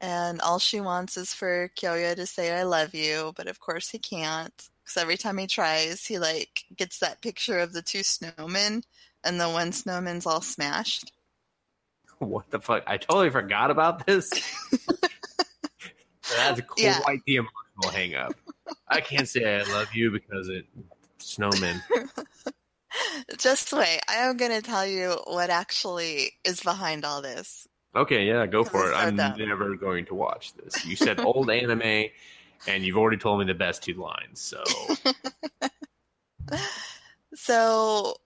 [0.00, 3.90] and all she wants is for Kyoya to say "I love you," but of course
[3.90, 8.82] he can't every time he tries, he like gets that picture of the two snowmen,
[9.24, 11.12] and the one snowman's all smashed.
[12.18, 12.82] What the fuck?
[12.86, 14.30] I totally forgot about this.
[16.36, 17.00] That's quite Yeah.
[17.26, 18.34] the emotional hang up.
[18.86, 20.66] I can't say I love you because it
[21.18, 21.82] snowmen.
[23.38, 27.66] Just wait, I am going to tell you what actually is behind all this.
[27.94, 28.94] Okay, yeah, go for it.
[28.94, 29.38] I'm dumb.
[29.38, 30.84] never going to watch this.
[30.84, 32.06] You said old anime,
[32.66, 34.40] and you've already told me the best two lines.
[34.40, 34.62] So
[37.34, 38.16] So,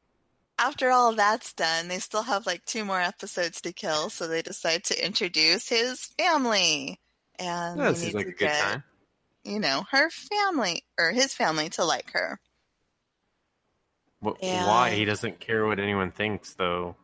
[0.58, 4.42] after all that's done, they still have like two more episodes to kill, so they
[4.42, 7.00] decide to introduce his family.
[7.38, 8.84] And that they seems need like to a good get, time.
[9.44, 12.38] you know, her family or his family to like her.
[14.24, 14.66] Wh- Yeah.
[14.66, 16.96] Why he doesn't care what anyone thinks, though?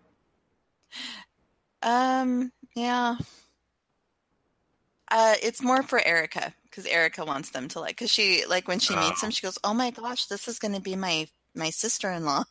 [1.82, 3.16] Um, yeah.
[5.10, 7.96] Uh, it's more for Erica because Erica wants them to like.
[7.96, 9.26] Because she like when she meets Oh.
[9.26, 12.24] him, she goes, "Oh my gosh, this is going to be my my sister in
[12.24, 12.44] law."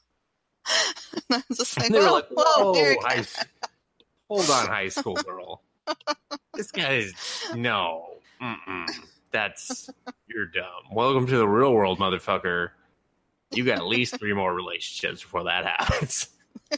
[1.31, 3.23] I'm just like, And they were "Whoa, like, whoa, "Whoa, Erica." high,
[4.29, 5.61] hold on, high school girl.
[6.53, 7.13] this guy is
[7.55, 8.05] no.
[8.41, 8.87] Mm-mm.
[9.31, 9.89] That's
[10.27, 10.91] you're dumb.
[10.91, 12.69] Welcome to the real world, motherfucker.
[13.51, 16.29] You got at least three more relationships before that happens.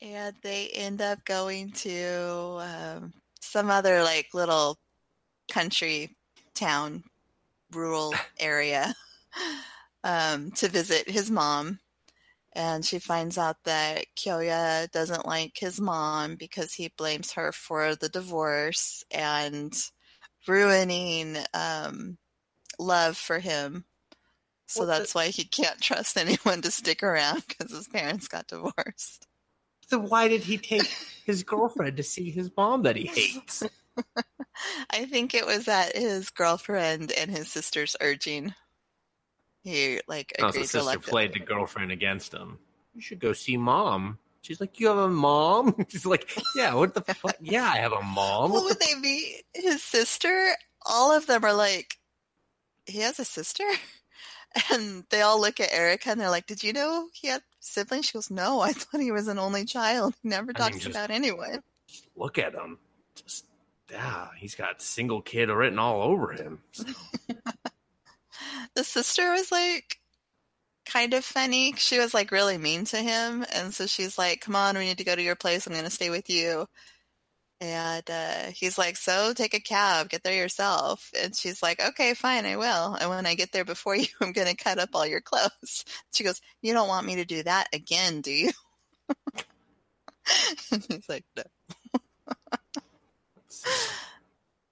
[0.00, 4.78] And they end up going to um, some other like little
[5.50, 6.16] country
[6.54, 7.04] town,
[7.72, 8.94] rural area
[10.04, 11.78] um, to visit his mom.
[12.54, 17.94] And she finds out that Kyoya doesn't like his mom because he blames her for
[17.96, 19.72] the divorce and
[20.46, 22.18] ruining um,
[22.78, 23.86] love for him.
[24.66, 28.28] So What the- that's why he can't trust anyone to stick around because his parents
[28.28, 29.26] got divorced.
[29.92, 30.88] So why did he take
[31.26, 33.62] his girlfriend to see his mom that he hates?
[34.90, 38.54] I think it was at his girlfriend and his sister's urging.
[39.62, 42.58] He like No, so agreed to sister let played the girlfriend against him.
[42.94, 44.18] You should go see mom.
[44.40, 45.84] She's like, you have a mom?
[45.90, 46.72] She's like, yeah.
[46.72, 47.36] What the fuck?
[47.42, 48.50] Yeah, I have a mom.
[48.50, 49.42] What What would they be?
[49.52, 50.54] His sister?
[50.86, 51.98] All of them are like,
[52.86, 53.64] he has a sister,
[54.70, 58.06] And they all look at Erica and they're like, Did you know he had siblings?
[58.06, 60.14] She goes, No, I thought he was an only child.
[60.22, 61.62] He never I talks mean, about anyone.
[62.16, 62.78] Look at him.
[63.14, 63.46] Just
[63.90, 66.60] yeah, he's got single kid written all over him.
[66.72, 66.84] So,
[68.74, 69.98] The sister was like
[70.86, 71.74] kind of funny.
[71.76, 73.44] She was like really mean to him.
[73.52, 75.66] And so she's like, Come on, we need to go to your place.
[75.66, 76.66] I'm going to stay with you.
[77.62, 81.12] And uh, he's like, So take a cab, get there yourself.
[81.22, 82.94] And she's like, Okay, fine, I will.
[82.94, 85.84] And when I get there before you, I'm going to cut up all your clothes.
[86.12, 88.50] She goes, You don't want me to do that again, do you?
[90.72, 91.44] and he's like, No.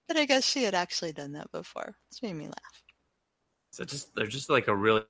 [0.09, 1.95] But I guess she had actually done that before.
[2.11, 2.83] It's made me laugh.
[3.71, 5.05] so just they're just like a really,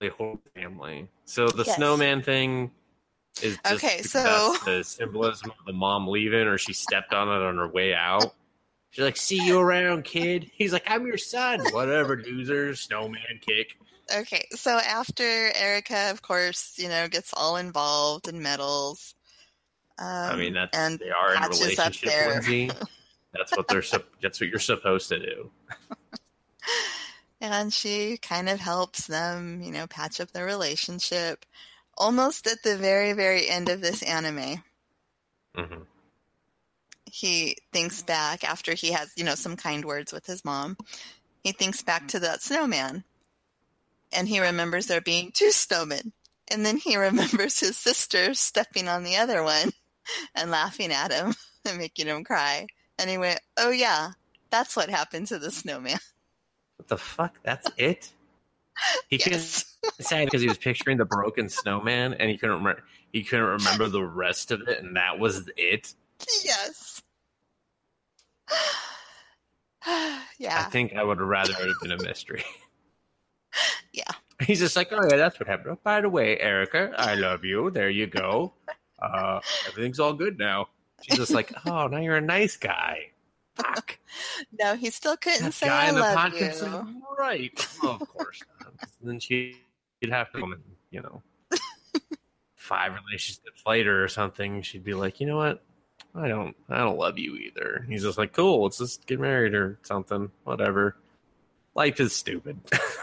[0.00, 1.08] really horrible family.
[1.26, 1.76] So the Yes.
[1.76, 2.70] snowman thing
[3.42, 7.56] is Okay, so- the symbolism of the mom leaving, or she stepped on it on
[7.56, 8.34] her way out.
[8.90, 12.74] She's like, "See you around, kid." He's like, "I'm your son." Whatever, loser.
[12.74, 13.76] Snowman kick.
[14.14, 19.14] Okay, so after Erica, of course, you know, gets all involved in medals.
[19.98, 22.70] Um, I mean, that's and they are in a relationship, Lindsay.
[23.34, 23.82] That's what they're.
[24.22, 25.50] That's what you're supposed to do.
[27.40, 31.44] and she kind of helps them, you know, patch up their relationship.
[31.98, 34.62] Almost at the very, very end of this anime,
[35.54, 35.82] hmm
[37.10, 40.76] he thinks back after he has, you know, some kind words with his mom.
[41.42, 43.04] He thinks back to that snowman,
[44.12, 46.12] and he remembers there being two snowmen.
[46.50, 49.72] And then he remembers his sister stepping on the other one
[50.34, 51.34] and laughing at him
[51.64, 52.66] and making him cry.
[52.98, 54.12] And he went, "Oh yeah,
[54.50, 55.98] that's what happened to the snowman."
[56.76, 57.38] What the fuck?
[57.42, 58.10] That's it.
[59.08, 59.67] He Yes.
[60.00, 62.82] Say because he was picturing the broken snowman, and he couldn't remember.
[63.12, 65.94] He couldn't remember the rest of it, and that was it.
[66.44, 67.02] yes.
[70.38, 70.64] Yeah.
[70.66, 72.44] I think I would have rather it have been a mystery.
[73.92, 74.04] Yeah.
[74.42, 75.70] He's just like, oh yeah, that's what happened.
[75.72, 77.70] Oh, by the way, Erica, I love you.
[77.70, 78.52] There you go.
[79.02, 80.68] Uh, everything's all good now.
[81.02, 83.10] She's just like, oh, now you're a nice guy.
[83.56, 83.98] Fuck.
[84.60, 87.02] No, he still couldn't That say guy I in the love podcast is you.
[87.18, 87.68] right.
[87.82, 88.74] Of course not.
[89.02, 89.56] Then she,
[90.00, 91.22] she'd have to, come and, you know,
[92.56, 94.62] five relationships later or something.
[94.62, 95.62] She'd be like, you know what?
[96.14, 97.84] I don't, I don't love you either.
[97.88, 98.62] He's just like, cool.
[98.62, 100.30] Let's just get married or something.
[100.44, 100.96] Whatever.
[101.74, 102.58] Life is stupid.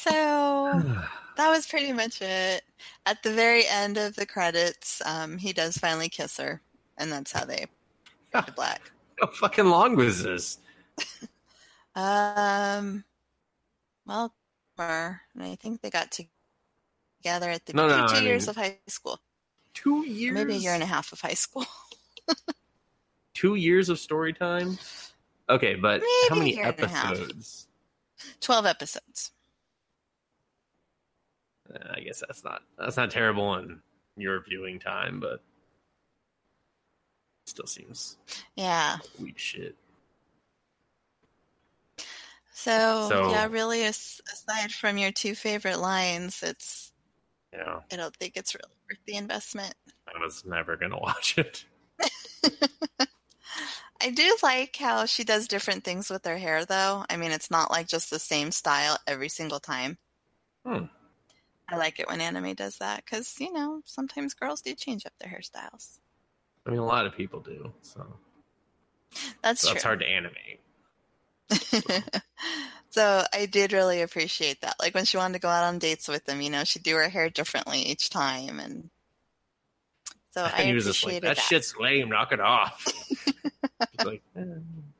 [0.00, 0.10] So
[1.36, 2.62] that was pretty much it.
[3.04, 6.62] At the very end of the credits, um, he does finally kiss her,
[6.96, 7.66] and that's how they
[8.32, 8.90] go to black.
[9.20, 10.58] How fucking long was this?
[12.00, 13.04] Um,
[14.06, 14.34] well,
[14.78, 18.50] more, and I think they got together at the No, no, two I years mean-
[18.50, 19.20] of high school,
[19.74, 20.34] Two years.
[20.34, 21.66] maybe a year and a half of high school.
[23.34, 24.78] Two years of story time.
[25.48, 27.12] Okay, but how Maybe a many year and a half.
[27.16, 27.66] episodes?
[28.40, 29.32] Twelve episodes.
[31.72, 33.80] Uh, I guess that's not that's not terrible in
[34.16, 35.42] your viewing time, but
[37.46, 38.16] still seems
[38.56, 38.98] Yeah.
[39.18, 39.76] weak shit.
[42.60, 46.92] So, So- yeah, really, aside from your two favorite lines, it's
[47.54, 49.74] Yeah, I don't think it's really worth the investment.
[50.06, 51.64] I was never gonna watch it.
[54.02, 57.04] I do like how she does different things with her hair, though.
[57.10, 59.96] I mean, it's not like just the same style every single time.
[60.66, 60.84] Hmm.
[61.68, 65.12] I like it when anime does that because, you know, sometimes girls do change up
[65.18, 65.98] their hairstyles.
[66.66, 68.16] I mean, a lot of people do, so,
[69.42, 69.74] That's so true.
[69.74, 70.60] that's hard to animate.
[72.90, 74.76] so I did really appreciate that.
[74.80, 76.96] Like when she wanted to go out on dates with him, you know, she'd do
[76.96, 78.60] her hair differently each time.
[78.60, 78.90] And
[80.30, 82.08] so I he was just like, appreciated "That shit's lame.
[82.10, 82.86] Knock it off."
[84.04, 84.44] Like, eh,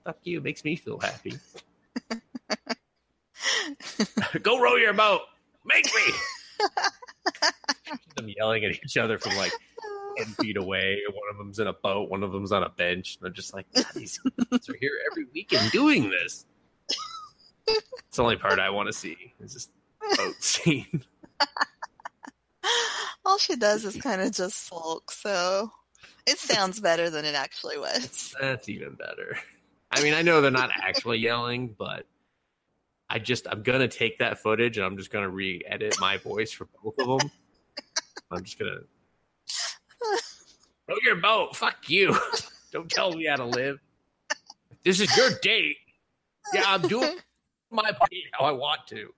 [0.05, 1.35] "Fuck you." It makes me feel happy.
[4.43, 5.23] Go row your boat.
[5.65, 6.69] Make me.
[8.17, 9.53] them yelling at each other from like
[10.25, 11.01] ten feet away.
[11.09, 12.11] One of them's in a boat.
[12.11, 13.17] One of them's on a bench.
[13.17, 16.47] And they're just like, "God, these kids are here every weekend doing this.
[17.67, 19.35] It's the only part I want to see.
[19.41, 19.69] Is this
[20.17, 21.05] boat scene.
[23.25, 25.71] All she does is kind of just sulk, so
[26.27, 28.35] it sounds better than it actually was.
[28.41, 29.39] That's even better.
[29.91, 32.07] I mean, I know they're not actually yelling, but
[33.09, 36.69] I just I'm gonna take that footage and I'm just gonna re-edit my voice for
[36.83, 37.31] both of them.
[38.31, 38.81] I'm just gonna
[40.91, 41.57] row your boat.
[41.57, 42.17] Fuck you.
[42.73, 43.79] Don't tell me how to live.
[44.85, 45.77] This is your date.
[46.55, 47.17] Yeah, I'm doing
[47.71, 49.13] my part how I want to.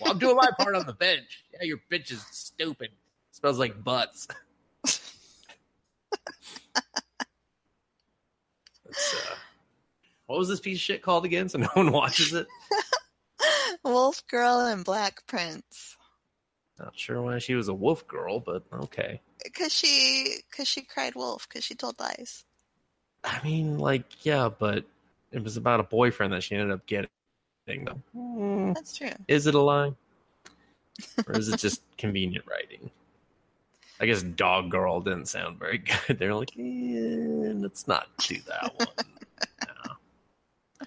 [0.00, 1.44] Well, I'm doing my part on the bench.
[1.52, 2.90] Yeah, your bitch is stupid.
[3.32, 4.28] Smells like butts.
[8.90, 9.34] Uh,
[10.26, 11.48] what was this piece of shit called again?
[11.48, 12.46] So no one watches it.
[13.84, 15.96] Wolf Girl and Black Prince.
[16.78, 19.20] Not sure why she was a wolf girl, but okay.
[19.56, 22.44] Cause she, cause she cried wolf, cause she told lies.
[23.24, 24.84] I mean, like, yeah, but
[25.32, 27.08] it was about a boyfriend that she ended up getting.
[27.66, 29.10] Though, Hmm, That's true.
[29.28, 29.92] is it a lie,
[31.26, 32.90] or is it just convenient writing?
[34.00, 36.18] I guess Dog Girl didn't sound very good.
[36.18, 38.88] They're like, eh, let's not do that one.
[39.66, 40.86] No.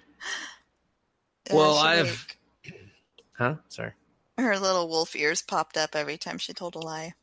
[1.52, 2.26] Well, I have-
[2.64, 2.74] like,
[3.34, 3.54] Huh?
[3.68, 3.92] Sorry.
[4.38, 7.14] her little wolf ears popped up every time she told a lie,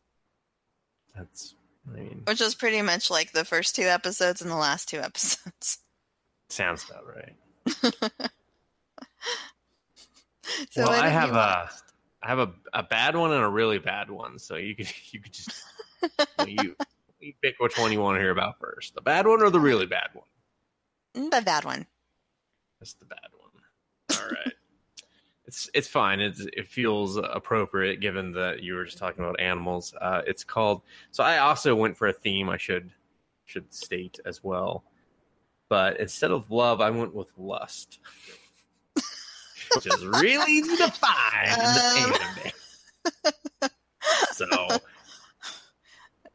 [1.15, 1.55] That's.
[1.87, 4.99] I mean, which was pretty much like the first two episodes and the last two
[5.01, 5.79] episodes.
[6.49, 8.31] sounds about right.
[10.71, 11.69] So well, I have a?
[12.21, 14.39] I have a, a bad one and a really bad one.
[14.39, 15.51] So you could you could just
[16.47, 16.75] you,
[17.19, 18.95] you pick which one you want to hear about first.
[18.95, 20.25] The bad one or the really bad one?
[21.15, 21.85] Mm, the bad one.
[22.79, 24.19] That's the bad one.
[24.19, 24.53] All right.
[25.49, 26.19] It's it's fine.
[26.19, 29.95] It's, it feels appropriate given that you were just talking about animals.
[29.99, 30.83] Uh, it's called.
[31.09, 32.49] So I also went for a theme.
[32.49, 32.91] I should
[33.45, 34.83] should state as well.
[35.67, 37.97] But instead of love, I went with lust,
[38.93, 42.13] which is really easy to find Um.
[42.13, 43.71] anime.
[44.33, 44.45] So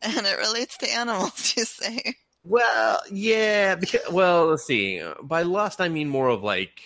[0.03, 2.17] And it relates to animals, you say.
[2.43, 3.77] Well, yeah.
[3.77, 5.01] Because, well, let's see.
[5.23, 6.81] By lust, I mean more of like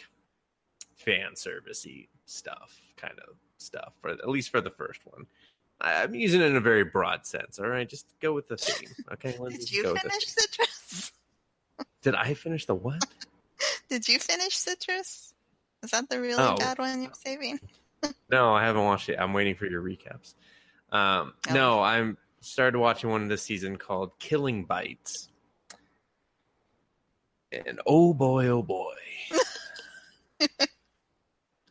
[0.95, 3.95] fan servicey stuff, kind of stuff.
[4.01, 5.27] For at least for the first one,
[5.81, 7.59] I, I'm using it in a very broad sense.
[7.59, 8.91] All right, just go with the theme.
[9.13, 10.27] Okay, Lindsay, Did you go with the finish.
[10.27, 11.13] Citrus?
[12.03, 13.05] Did I finish the what?
[13.89, 15.35] Did you finish Citrus?
[15.83, 16.57] Is that the really Oh.
[16.57, 17.59] bad one you're saving?
[18.31, 19.17] No, I haven't watched it.
[19.19, 20.35] I'm waiting for your recaps.
[20.93, 21.53] Um, Oh.
[21.55, 25.29] No, I'm started watching one this season called Killing Bites.
[27.51, 28.95] And oh boy, oh boy.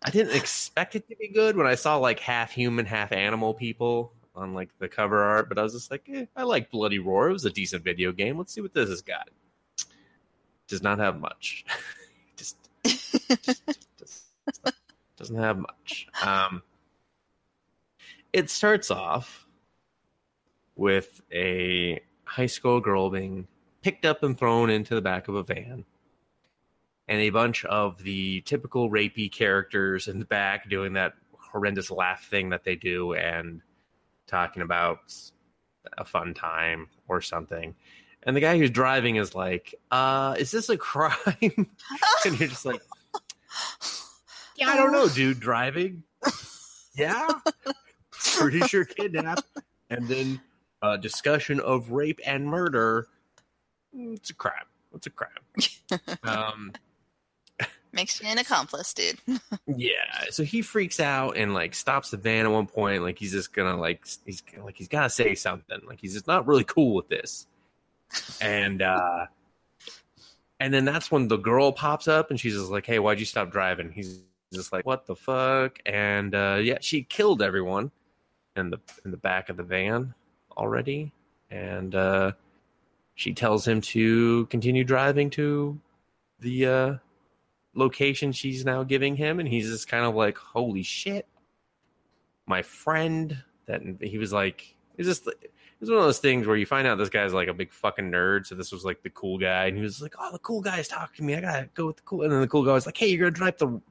[0.07, 3.53] I didn't expect it to be good when I saw like half human, half animal
[3.53, 6.97] people on like the cover art, but I was just like, eh, I like Bloody
[6.97, 7.29] Roar.
[7.29, 8.37] It was a decent video game.
[8.37, 9.29] Let's see what this has got.
[10.69, 11.65] Does not have much.
[12.37, 13.63] just, just,
[13.99, 14.23] just
[15.17, 16.07] doesn't have much.
[16.23, 16.63] Um,
[18.31, 19.45] it starts off
[20.77, 23.45] with a high school girl being
[23.81, 25.83] picked up and thrown into the back of a van
[27.07, 31.13] and a bunch of the typical rapey characters in the back doing that
[31.51, 33.61] horrendous laugh thing that they do and
[34.27, 34.99] talking about
[35.97, 37.75] a fun time or something.
[38.23, 41.15] And the guy who's driving is like uh is this a crime?
[42.25, 42.81] And you're just like
[44.57, 46.03] yeah i don't know dude driving?
[46.95, 47.27] Yeah.
[48.37, 49.45] Pretty sure kidnap.
[49.91, 50.41] And then
[50.81, 53.07] a discussion of rape and murder.
[53.95, 54.65] Mm, it's a crime.
[54.95, 55.29] It's a crime.
[56.23, 56.73] Um
[57.97, 59.17] Makes you an accomplice, dude.
[59.65, 63.31] yeah so he freaks out and like stops the van at one point like he's
[63.31, 66.93] just gonna like he's like he's gotta say something like he's just not really cool
[66.93, 67.47] with this.
[68.39, 69.25] And uh
[70.59, 73.25] and then that's when the girl pops up and she's just like hey why'd you
[73.25, 73.91] stop driving?
[73.91, 74.19] He's
[74.53, 75.79] just like what the fuck?
[75.83, 77.89] And uh yeah she killed everyone
[78.55, 80.13] in the in the back of the van
[80.55, 81.11] already.
[81.49, 82.33] And uh
[83.15, 85.79] she tells him to continue driving to
[86.41, 86.95] the uh
[87.77, 91.27] location she's now giving him and he's just kind of like holy shit
[92.47, 93.43] my friend.
[93.67, 96.65] That he was like it was just it was one of those things where you
[96.65, 99.37] find out this guy's like a big fucking nerd so this was like the cool
[99.37, 101.35] guy and he was like oh the cool guy's talking to me.
[101.35, 103.29] I gotta go with the cool and then the cool guy was like hey you're
[103.29, 103.81] gonna drive the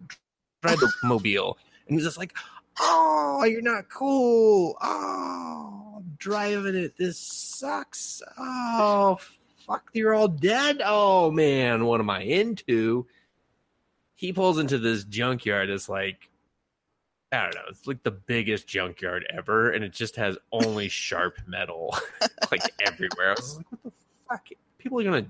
[0.62, 2.34] drive the mobile and he's just like
[2.80, 4.78] oh you're not cool.
[4.80, 6.96] Oh driving it.
[6.96, 8.22] This sucks.
[8.38, 9.18] Oh
[9.66, 10.80] fuck you're all dead.
[10.82, 13.06] Oh man what am i into
[14.16, 16.28] he pulls into this junkyard it's like
[17.32, 21.38] i don't know it's like the biggest junkyard ever and it just has only sharp
[21.46, 21.96] metal
[22.50, 23.30] like everywhere.
[23.30, 23.92] I was like what the
[24.28, 24.48] fuck?
[24.78, 25.26] People are gonna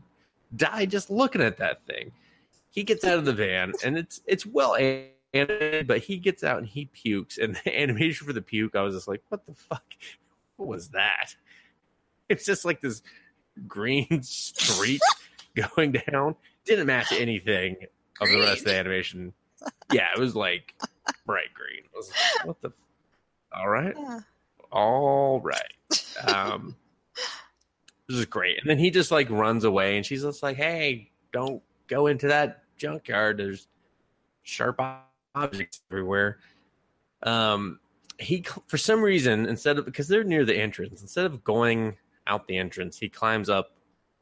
[0.54, 2.12] die just looking at that thing.
[2.70, 4.74] He gets out of the van and it's it's well
[5.34, 8.80] animated but he gets out and he pukes and the animation for the puke i
[8.80, 9.84] was just like what the fuck?
[10.56, 11.34] What was that?
[12.28, 13.02] It's just like this
[13.68, 15.00] green streak
[15.54, 16.34] going down.
[16.64, 17.76] Didn't match anything
[18.20, 19.32] of the rest of the animation.
[19.92, 20.74] Yeah, it was like
[21.24, 21.84] bright green.
[21.94, 22.70] I was like, what the?
[23.52, 24.20] All right, Yeah.
[24.70, 26.26] all right.
[26.26, 26.76] Um,
[28.08, 28.58] this is great.
[28.60, 32.28] And then he just like runs away, and she's just like, "Hey, don't go into
[32.28, 33.38] that junkyard.
[33.38, 33.68] There's
[34.42, 34.80] sharp
[35.34, 36.38] objects everywhere."
[37.22, 37.80] Um,
[38.18, 41.96] he for some reason instead of because they're near the entrance, instead of going
[42.26, 43.72] out the entrance, he climbs up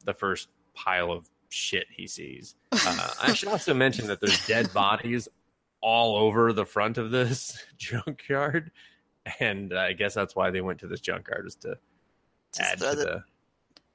[0.05, 2.55] the first pile of shit he sees.
[2.87, 5.27] Uh, I should also mention that there's dead bodies
[5.81, 8.69] all over the front of this junkyard,
[9.39, 11.77] and I guess that's why they went to this junkyard is to
[12.55, 13.23] Just add to the- the.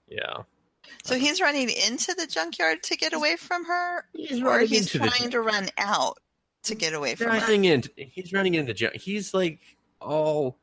[0.08, 0.42] Yeah,
[1.04, 5.30] So he's running into the junkyard to get away from her, he's or he's trying
[5.30, 6.18] to run out
[6.64, 7.38] to get away from her.
[7.38, 7.84] running in.
[7.96, 8.94] He's running into the junk.
[8.96, 9.60] He's like
[10.00, 10.56] all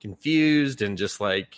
[0.00, 1.54] confused and just like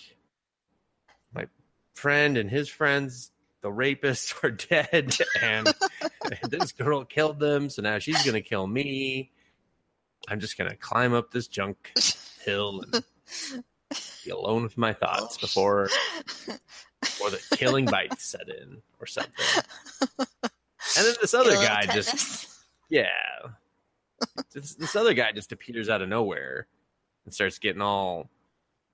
[1.34, 1.46] my
[1.94, 3.32] friend and his friends,
[3.66, 5.72] the rapists, are dead, and,
[6.50, 7.68] this girl killed them.
[7.68, 9.32] So now she's gonna kill me.
[10.28, 11.92] I'm just gonna climb up this junk
[12.44, 13.04] hill and
[14.24, 15.88] be alone with my thoughts before
[17.00, 19.32] before the killing bites set in or something.
[20.18, 22.48] And then this other little guy just
[22.88, 23.06] yeah.
[24.52, 26.66] this, this other guy just appears out of nowhere
[27.24, 28.30] and starts getting all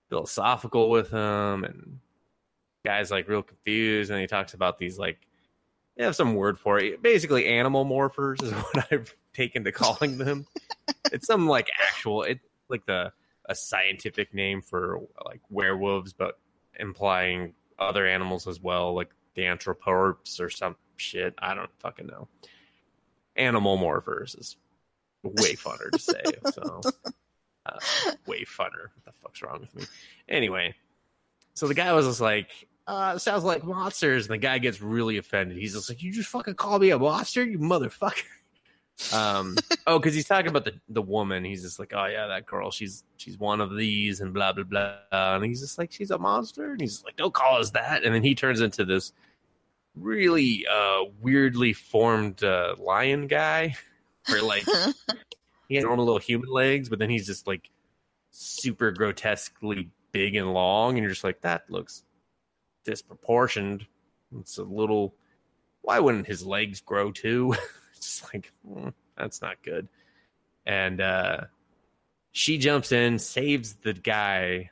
[0.08, 1.98] philosophical with him, and
[2.84, 5.18] guy's like real confused, and he talks about these like
[5.96, 7.02] they have some word for it.
[7.02, 10.46] Basically, animal morphers is what I've taken to calling them.
[11.12, 13.12] it's some like actual it like the
[13.46, 16.38] a scientific name for like werewolves, but
[16.78, 21.34] implying other animals as well, like the anthroporps or some shit.
[21.38, 22.28] I don't fucking know
[23.36, 24.56] animal morphers is
[25.22, 26.22] way funner to say.
[26.52, 26.80] So,
[27.66, 27.78] uh,
[28.26, 28.90] way funner.
[28.94, 29.84] What the fuck's wrong with me?
[30.28, 30.74] Anyway,
[31.54, 32.50] so the guy was just like,
[32.86, 34.26] uh, sounds like monsters.
[34.26, 35.58] And the guy gets really offended.
[35.58, 38.22] He's just like, you just fucking call me a monster, you motherfucker.
[39.12, 39.56] Um,
[39.86, 41.44] oh, because he's talking about the, the woman.
[41.44, 42.70] He's just like, oh yeah, that girl.
[42.70, 44.96] She's she's one of these, and blah blah blah.
[45.10, 46.72] And he's just like, she's a monster.
[46.72, 48.04] And he's like, don't call us that.
[48.04, 49.12] And then he turns into this
[49.94, 53.76] really uh weirdly formed uh lion guy
[54.28, 54.64] where like
[55.68, 57.68] he has normal little human legs but then he's just like
[58.30, 62.04] super grotesquely big and long and you're just like that looks
[62.84, 63.86] disproportioned
[64.40, 65.14] it's a little
[65.82, 67.54] why wouldn't his legs grow too
[67.96, 69.88] it's just like mm, that's not good
[70.66, 71.40] and uh
[72.32, 74.70] she jumps in saves the guy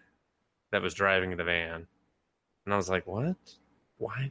[0.73, 1.87] that was driving the van
[2.65, 3.37] and i was like what
[3.99, 4.31] why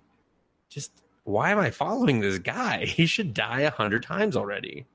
[0.70, 0.92] just
[1.26, 2.86] why am I following this guy?
[2.88, 4.88] He should die a hundred times already.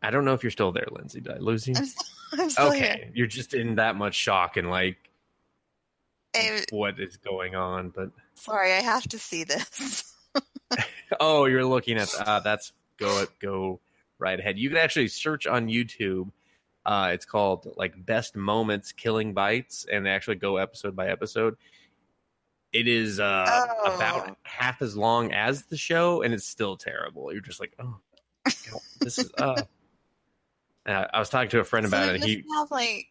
[0.00, 1.20] I don't know if you're still there, Lindsay.
[1.20, 1.74] Did I lose you?
[1.76, 3.10] I'm, still, I'm Okay, here.
[3.14, 4.96] you're just in that much shock and like
[6.34, 7.90] Hey, what is going on.
[7.90, 10.14] But sorry, I have to see this.
[11.20, 13.80] oh, you're looking at uh, that's go go
[14.18, 14.58] right ahead.
[14.58, 16.30] You can actually search on YouTube.
[16.84, 21.56] Uh, it's called like best moments killing bites, and they actually go episode by episode.
[22.72, 23.94] It is uh, Oh.
[23.94, 27.30] about half as long as the show, and it's still terrible.
[27.32, 27.98] You're just like, oh,
[29.00, 29.30] this is.
[29.36, 29.62] Uh.
[30.84, 32.24] Uh, I was talking to a friend So about it.
[32.24, 33.06] He have like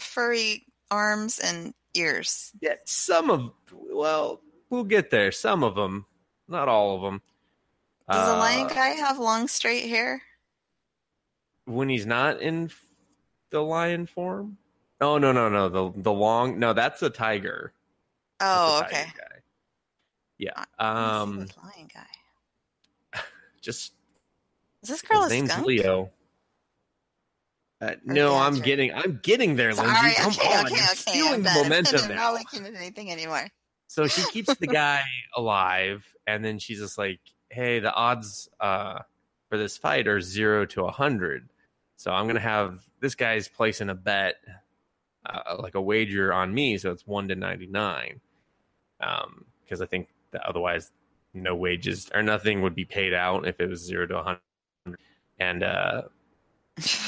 [0.00, 2.52] furry arms and ears.
[2.60, 4.40] yeah, some of well,
[4.70, 5.32] we'll get there.
[5.32, 6.06] Some of them,
[6.48, 7.22] not all of them.
[8.10, 10.22] Does a lion Uh, guy have long straight hair?
[11.66, 12.70] when he's not in
[13.50, 14.58] the lion form.
[15.00, 17.72] Oh no no no the the long no that's a tiger.
[18.38, 19.04] That's Oh, a okay.
[19.16, 19.40] Guy.
[20.38, 20.64] Yeah.
[20.78, 21.38] Um.
[21.62, 23.20] lion guy.
[23.62, 23.92] Just
[24.82, 25.66] Is this girl his a name's skunk?
[25.66, 26.10] Leo.
[27.84, 30.14] Uh, no, I'm getting I'm getting there, Sorry, Lindsay.
[30.16, 30.84] Come okay, on, okay, okay.
[30.94, 32.14] stealing the momentum I'm now.
[32.14, 33.48] not looking at anything anymore.
[33.88, 35.02] So she keeps the guy
[35.36, 37.20] alive, and then she's just like,
[37.50, 39.00] "Hey, the odds uh,
[39.50, 41.48] for this fight are zero to a hundred.
[41.96, 44.36] So I'm gonna have this guy's placing a bet,
[45.26, 46.78] uh, like a wager on me.
[46.78, 48.20] So it's one to ninety nine,
[49.00, 50.90] um, because I think that otherwise
[51.34, 54.40] no wages or nothing would be paid out if it was zero to a hundred.
[55.38, 56.02] And uh,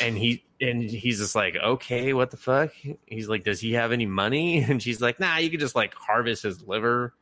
[0.01, 2.73] and he and he's just like, okay, what the fuck?
[3.07, 4.65] He's like, does he have any money?
[4.69, 7.15] And she's like, nah, you could just like harvest his liver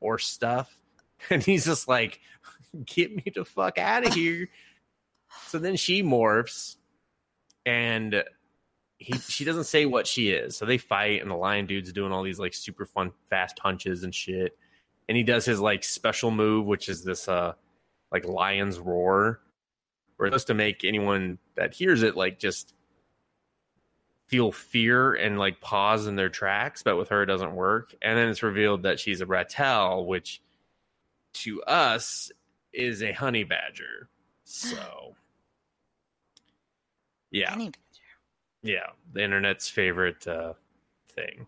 [0.00, 0.76] or stuff.
[1.28, 2.18] And he's just like,
[2.86, 4.48] get me the fuck out of here.
[5.48, 6.76] so then she morphs,
[7.66, 8.24] and
[8.96, 10.56] he she doesn't say what she is.
[10.56, 14.02] So they fight, and the lion dude's doing all these like super fun fast punches
[14.02, 14.56] and shit.
[15.10, 17.52] And he does his like special move, which is this uh
[18.10, 19.40] like lion's roar
[20.26, 22.74] it's supposed to make anyone that hears it like just
[24.30, 27.94] feel fear and like pause in their tracks, but with her it doesn't work.
[28.00, 30.40] And then it's revealed that she's a ratel, which
[31.32, 32.30] to us
[32.72, 34.08] is a honey badger.
[34.44, 35.16] So
[37.30, 37.72] yeah, Honey
[38.62, 40.52] yeah, the internet's favorite uh,
[41.08, 41.46] thing.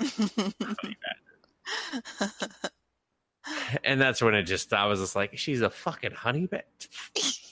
[0.00, 2.50] Honey badger.
[3.84, 6.64] And that's when it just I was just like, she's a fucking honey badger.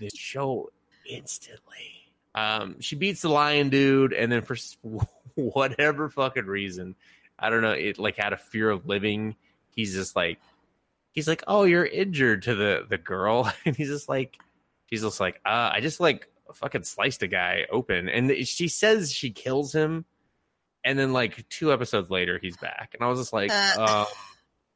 [0.00, 0.70] this show
[1.08, 2.10] instantly.
[2.34, 4.56] Um, she beats the lion dude, and then for
[5.34, 6.94] whatever fucking reason,
[7.38, 9.36] I don't know, it like had a fear of living.
[9.74, 10.38] he's just like
[11.12, 14.36] he's like, "Oh, you're injured" to the the girl, and he's just like,
[14.90, 19.12] she's just like, uh, "I just like fucking sliced a guy open," and she says
[19.12, 20.04] she kills him,
[20.84, 24.04] and then like two episodes later, he's back, and I was just like, Uh.
[24.06, 24.06] um,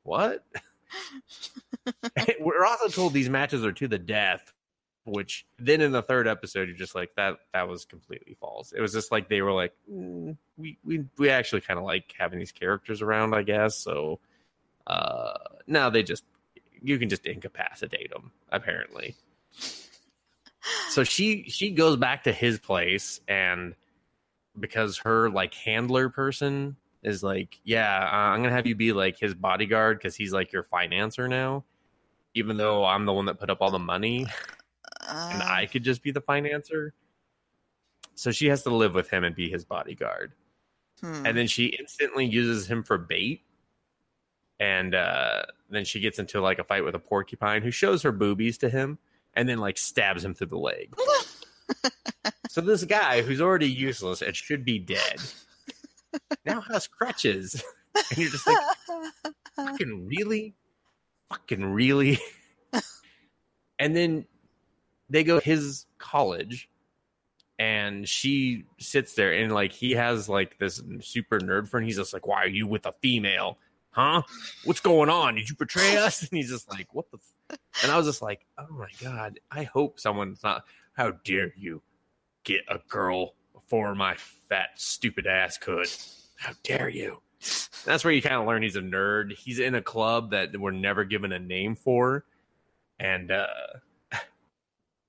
[0.02, 0.44] "What?"
[2.40, 4.52] We're also told these matches are to the death,
[5.04, 8.72] which then in the third episode you're just like that that was completely false.
[8.72, 12.14] It was just like they were like mm, we we we actually kind of like
[12.18, 13.76] having these characters around, I guess.
[13.76, 14.20] So
[14.86, 15.34] uh
[15.66, 16.24] now they just
[16.82, 19.14] you can just incapacitate them apparently.
[20.90, 23.74] So she she goes back to his place and
[24.58, 29.18] because her like handler person is like, yeah, uh, I'm gonna have you be like
[29.18, 31.64] his bodyguard because he's like your financer now,
[32.34, 34.26] even though I'm the one that put up all the money
[35.10, 36.90] and Uh, I could just be the financer.
[38.14, 40.32] So she has to live with him and be his bodyguard.
[41.00, 41.24] hmm.
[41.26, 43.42] And then she instantly uses him for bait.
[44.58, 48.12] And uh, then she gets into like a fight with a porcupine who shows her
[48.12, 48.98] boobies to him
[49.34, 50.94] and then like stabs him through the leg.
[52.50, 55.20] so this guy who's already useless and should be dead
[56.44, 57.62] now has crutches.
[57.94, 58.56] And you're just like,
[59.56, 60.54] fucking really?
[61.28, 62.18] Fucking really?
[63.78, 64.26] and then
[65.10, 66.68] they go to his college
[67.58, 71.84] and she sits there and like he has like this super nerd friend.
[71.84, 73.58] He's just like, Why are you with a female?
[73.90, 74.22] Huh?
[74.64, 75.34] What's going on?
[75.34, 76.22] Did you betray us?
[76.30, 77.58] And he's just like, What the f-?
[77.82, 81.82] and I was just like, Oh my god, I hope someone's not how dare you
[82.44, 84.14] get a girl before my
[84.48, 85.88] fat stupid ass could.
[86.36, 87.20] How dare you?
[87.84, 89.36] That's where you kind of learn he's a nerd.
[89.36, 92.24] He's in a club that we're never given a name for.
[92.98, 93.46] And uh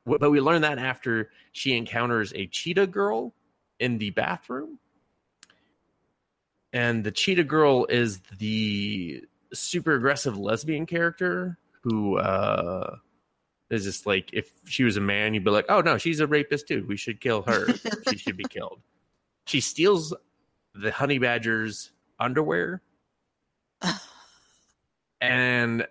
[0.06, 3.34] but we learn that after she encounters a cheetah girl
[3.80, 4.80] in the bathroom.
[6.74, 9.24] And the cheetah girl is the
[9.54, 12.96] super aggressive lesbian character who uh
[13.70, 16.28] is just like if she was a man, you'd be like, oh no, she's a
[16.28, 16.86] rapist too.
[16.88, 17.68] We should kill her.
[18.10, 18.82] she should be killed.
[19.46, 20.14] She steals
[20.74, 22.82] the honey badger's underwear.
[25.22, 25.88] and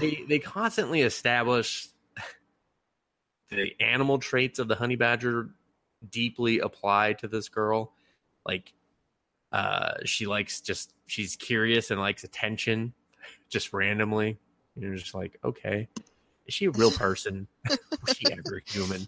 [0.00, 1.88] they they constantly establish
[3.56, 5.50] the animal traits of the honey badger
[6.10, 7.92] deeply apply to this girl.
[8.46, 8.72] Like
[9.52, 12.92] uh she likes just she's curious and likes attention
[13.48, 14.38] just randomly.
[14.74, 15.88] And you're just like, okay.
[16.46, 17.46] Is she a real person?
[17.68, 19.06] Was she ever human?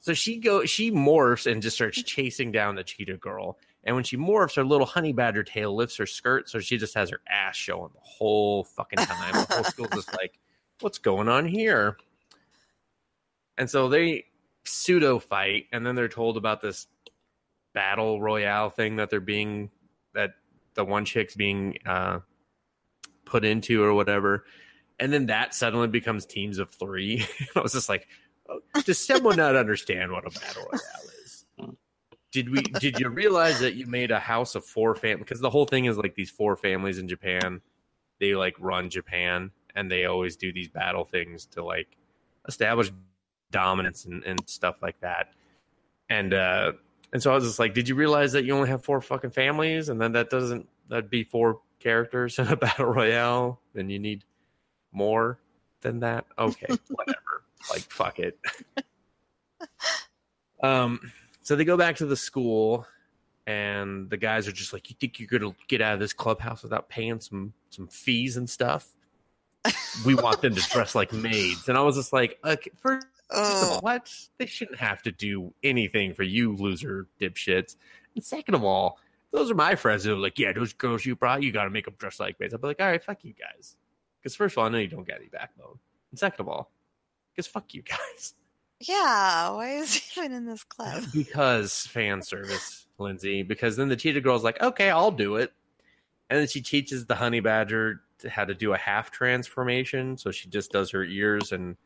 [0.00, 3.58] So she go she morphs and just starts chasing down the cheetah girl.
[3.84, 6.94] And when she morphs, her little honey badger tail lifts her skirt, so she just
[6.94, 9.32] has her ass showing the whole fucking time.
[9.46, 10.38] The whole school's just like,
[10.80, 11.98] what's going on here?
[13.56, 14.26] And so they
[14.64, 16.86] pseudo fight, and then they're told about this
[17.72, 19.70] battle royale thing that they're being
[20.14, 20.34] that
[20.74, 22.20] the one chick's being uh,
[23.24, 24.44] put into or whatever.
[24.98, 27.26] And then that suddenly becomes teams of three.
[27.56, 28.06] I was just like,
[28.48, 31.44] oh, does someone not understand what a battle royale is?
[32.30, 32.62] Did we?
[32.62, 35.24] Did you realize that you made a house of four families?
[35.24, 37.60] Because the whole thing is like these four families in Japan.
[38.18, 41.96] They like run Japan, and they always do these battle things to like
[42.48, 42.90] establish
[43.54, 45.28] dominance and, and stuff like that.
[46.10, 46.72] And uh
[47.12, 49.30] and so I was just like, did you realize that you only have four fucking
[49.30, 53.60] families, and then that doesn't that'd be four characters in a battle royale?
[53.72, 54.24] Then you need
[54.92, 55.38] more
[55.80, 56.26] than that.
[56.36, 57.44] Okay, whatever.
[57.70, 58.38] like fuck it.
[60.62, 61.12] um.
[61.42, 62.86] So they go back to the school,
[63.46, 66.64] and the guys are just like, "You think you're gonna get out of this clubhouse
[66.64, 68.88] without paying some some fees and stuff?"
[70.04, 73.06] we want them to dress like maids, and I was just like, okay, first First
[73.06, 74.12] of all, oh, what?
[74.38, 77.76] They shouldn't have to do anything for you, loser dipshits.
[78.14, 78.98] And second of all,
[79.32, 81.70] those are my friends who are like, yeah, those girls you brought, you got to
[81.70, 82.54] make them dress like maids.
[82.54, 83.76] I'll be like, all right, fuck you guys.
[84.20, 85.78] Because first of all, I know you don't got any backbone.
[86.10, 86.70] And second of all,
[87.32, 88.34] because fuck you guys.
[88.80, 89.50] yeah.
[89.50, 91.04] Why is he even in this club?
[91.12, 93.42] because fan service, Lindsay.
[93.42, 95.52] Because then the cheetah girl's like, okay, I'll do it.
[96.30, 98.00] And then she teaches the honey badger
[98.30, 100.16] how to do a half transformation.
[100.16, 101.76] So she just does her ears and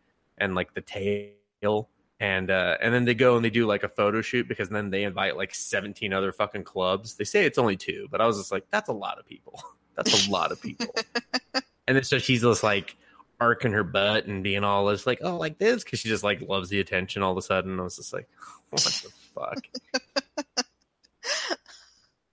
[0.41, 1.89] and like the tail.
[2.21, 4.91] And uh and then they go and they do like a photo shoot because then
[4.91, 7.15] they invite like 17 other fucking clubs.
[7.15, 9.63] They say it's only two, but I was just like, that's a lot of people.
[9.97, 10.87] That's a lot of people.
[11.89, 12.97] and then so she's just like
[13.41, 16.41] arcing her butt and being all this like, oh, like this, because she just like
[16.41, 17.81] loves the attention all of a sudden.
[17.81, 18.29] I was just like,
[18.71, 19.67] what the fuck?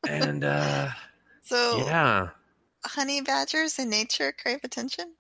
[0.08, 0.90] and uh
[1.42, 2.30] So, yeah.
[2.86, 5.14] honey badgers in nature crave attention.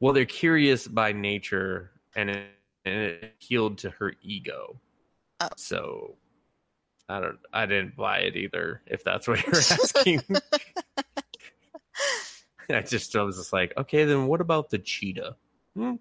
[0.00, 2.46] Well, they're curious by nature and it,
[2.84, 4.80] and it appealed to her ego.
[5.40, 5.48] Oh.
[5.56, 6.16] So
[7.08, 10.22] I don't I didn't buy it either, if that's what you're asking.
[12.70, 15.36] I just I was just like, okay, then what about the cheetah?
[15.76, 15.94] Hmm?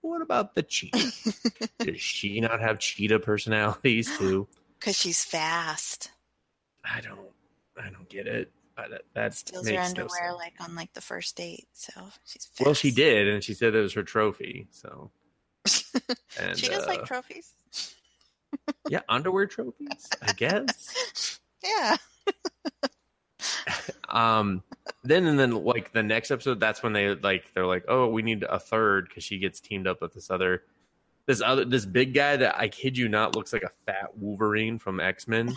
[0.00, 1.12] What about the cheetah?
[1.78, 4.48] Does she not have cheetah personalities too?
[4.78, 6.12] Because she's fast.
[6.84, 7.18] I don't,
[7.76, 8.52] I don't get it.
[8.78, 10.36] That, that Steals her no underwear sense.
[10.38, 11.66] like on like the first date.
[11.72, 11.90] So
[12.24, 12.64] she's fast.
[12.64, 14.68] Well, she did, and she said it was her trophy.
[14.70, 15.10] So,
[16.40, 17.54] and she does uh, like trophies.
[18.88, 21.40] yeah, underwear trophies, I guess.
[21.64, 21.96] Yeah.
[24.08, 24.62] um
[25.04, 28.22] then and then like the next episode that's when they like they're like oh we
[28.22, 30.62] need a third because she gets teamed up with this other
[31.26, 34.78] this other this big guy that i kid you not looks like a fat wolverine
[34.78, 35.52] from x-men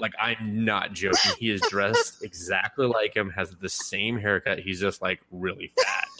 [0.00, 1.32] like i'm not joking.
[1.38, 4.58] He is dressed exactly like him has the same haircut.
[4.58, 6.04] He's just like really fat.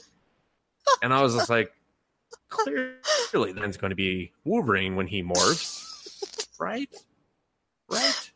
[1.03, 1.73] And i was just like
[2.49, 5.87] clearly then's going to be wolverine when he morphs.
[6.59, 6.93] Right?
[7.89, 8.31] Right?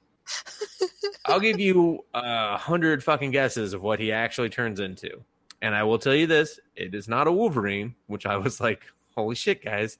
[1.27, 5.25] I'll give you a hundred fucking guesses of what he actually turns into.
[5.63, 8.83] And I will tell you this it is not a Wolverine, which I was like,
[9.17, 9.99] holy shit, guys,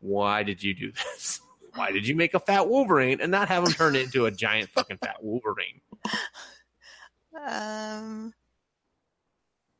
[0.00, 1.40] why did you do this?
[1.76, 4.70] Why did you make a fat Wolverine and not have him turn into a giant
[4.70, 5.80] fucking fat Wolverine?
[7.46, 8.32] Um.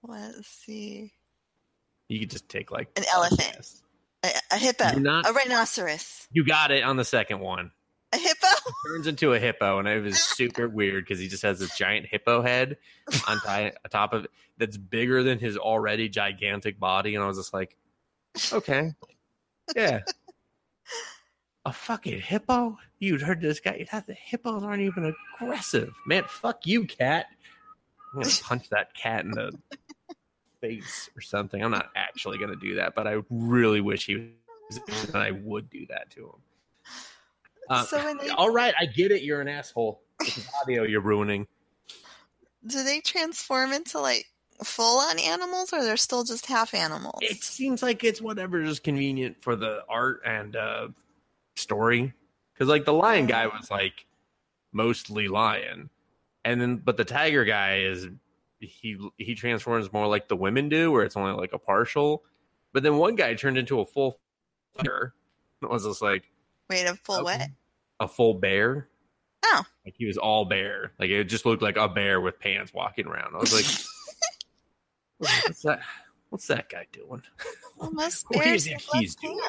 [0.02, 1.12] Let's see.
[2.08, 3.68] You could just take like An elephant.
[4.22, 4.98] A, a hippo.
[4.98, 6.28] Not- A rhinoceros.
[6.30, 7.72] You got it on the second one.
[8.12, 8.46] A hippo.
[8.86, 12.06] Turns into a hippo, and it was super weird because he just has this giant
[12.06, 12.76] hippo head
[13.26, 17.14] on on top of it that's bigger than his already gigantic body.
[17.16, 17.76] And I was just like,
[18.52, 18.92] okay,
[19.74, 20.02] yeah.
[21.66, 22.78] A fucking hippo?
[23.00, 23.84] You'd heard this guy.
[24.06, 25.92] The hippos aren't even aggressive.
[26.06, 27.26] Man, fuck you, cat.
[28.14, 29.52] I'm to punch that cat in the
[30.60, 31.60] face or something.
[31.62, 34.32] I'm not actually going to do that, but I really wish he
[34.70, 36.40] was, and I would do that to him.
[37.68, 39.22] Uh, So they- all right, I get it.
[39.22, 40.00] You're an asshole.
[40.62, 41.46] Audio you're ruining.
[42.64, 44.26] Do they transform into like
[44.62, 47.18] full on animals, or they're still just half animals?
[47.22, 50.88] It seems like it's whatever is convenient for the art and uh,
[51.56, 52.14] story.
[52.54, 54.06] Because like the lion guy was like
[54.72, 55.90] mostly lion,
[56.44, 58.08] and then but the tiger guy is
[58.60, 62.22] he he transforms more like the women do, where it's only like a partial.
[62.72, 64.18] But then one guy turned into a full
[64.76, 65.14] tiger.
[65.62, 66.30] It was just like
[66.68, 67.38] Wait, a full Okay.
[67.38, 67.48] what?
[68.00, 68.88] a full bear.
[69.42, 69.64] Oh.
[69.86, 70.92] Like he was all bear.
[70.98, 73.34] Like it just looked like a bear with pants walking around.
[73.34, 73.64] I was like,
[75.46, 75.80] what's that?
[76.28, 77.22] What's that guy doing?
[77.78, 79.40] Well, What do you think he's doing?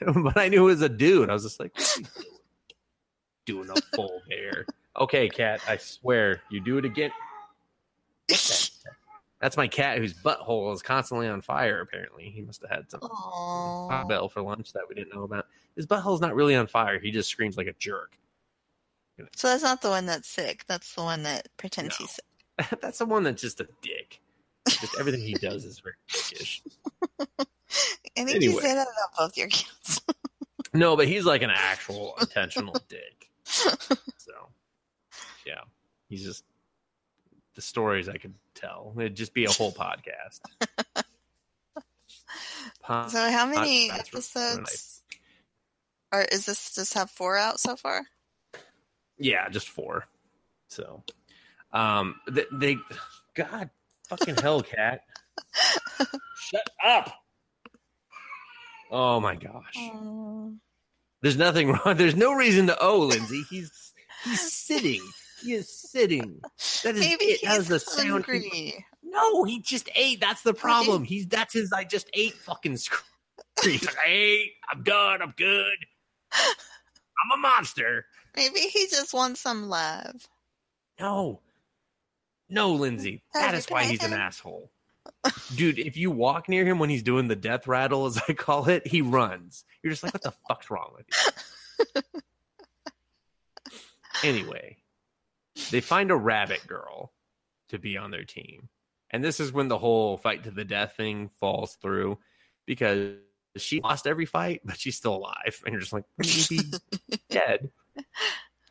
[0.22, 1.30] but I knew it was a dude.
[1.30, 2.06] I was just like, what are you
[3.46, 3.66] doing?
[3.66, 4.66] doing a full bear.
[4.98, 5.60] Okay, cat.
[5.66, 7.10] I swear, you do it again.
[9.40, 11.80] That's my cat whose butthole is constantly on fire.
[11.80, 15.46] Apparently, he must have had some Taco Bell for lunch that we didn't know about.
[15.76, 16.98] His butthole's not really on fire.
[16.98, 18.18] He just screams like a jerk.
[19.36, 20.64] so that's not the one that's sick.
[20.66, 22.04] That's the one that pretends No.
[22.06, 22.24] he's sick.
[22.82, 24.20] That's the one that's just a dick.
[24.68, 26.60] Just everything he does is very dickish.
[28.18, 28.62] I think you Anyway.
[28.62, 30.00] say that about both your kids.
[30.74, 33.30] No, but he's like an actual intentional dick.
[33.44, 34.32] So,
[35.46, 35.60] yeah,
[36.08, 36.44] he's just
[37.54, 38.92] the stories I could tell.
[38.98, 40.40] It'd just be a whole podcast.
[42.82, 45.02] Po- So how many episodes?
[46.12, 48.02] Or is this just have four out so far?
[49.18, 50.06] yeah, just four.
[50.68, 51.02] So,
[51.72, 52.76] um, they, they
[53.34, 53.68] God,
[54.08, 55.02] fucking hell, cat,
[56.36, 57.12] shut up.
[58.90, 59.74] Oh my gosh.
[59.76, 60.54] Oh.
[61.22, 61.96] There's nothing wrong.
[61.96, 63.42] There's no reason to owe Lindsay.
[63.50, 63.92] He's
[64.24, 65.02] he's sitting.
[65.42, 66.40] He is sitting.
[66.82, 67.40] That is Maybe it.
[67.42, 68.26] That he's is the sound.
[68.26, 68.74] he-.
[69.02, 70.20] No, he just ate.
[70.20, 71.04] That's the problem.
[71.04, 71.72] He's that's his.
[71.72, 73.02] I just ate fucking scream.
[73.64, 74.52] He's like, I ate.
[74.70, 75.20] I'm done.
[75.20, 75.76] I'm good.
[76.32, 78.04] I'm a monster.
[78.36, 80.28] Maybe he just wants some love.
[81.00, 81.40] No,
[82.48, 83.22] no, Lindsay.
[83.34, 84.70] That is why he's an asshole.
[85.54, 88.68] Dude, if you walk near him when he's doing the death rattle, as I call
[88.68, 89.64] it, he runs.
[89.82, 91.06] You're just like, what the fuck's wrong with
[91.94, 92.02] you?
[94.24, 94.76] anyway,
[95.70, 97.12] they find a rabbit girl
[97.70, 98.68] to be on their team.
[99.10, 102.18] And this is when the whole fight to the death thing falls through
[102.66, 103.16] because
[103.56, 105.62] she lost every fight, but she's still alive.
[105.64, 107.70] And you're just like, wouldn't you be dead?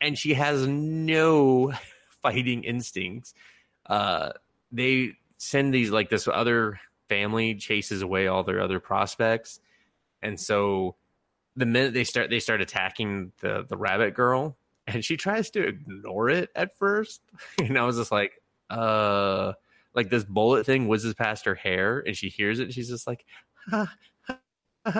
[0.00, 1.72] And she has no
[2.22, 3.34] fighting instincts.
[3.84, 4.30] Uh,
[4.70, 6.78] they send these like this other
[7.08, 9.60] family chases away all their other prospects,
[10.20, 10.96] and so
[11.56, 15.66] the minute they start they start attacking the the rabbit girl, and she tries to
[15.66, 17.22] ignore it at first,
[17.58, 19.54] and I was just like, uh,
[19.94, 23.06] like this bullet thing whizzes past her hair, and she hears it, and she's just
[23.06, 23.24] like,
[23.70, 23.92] ha.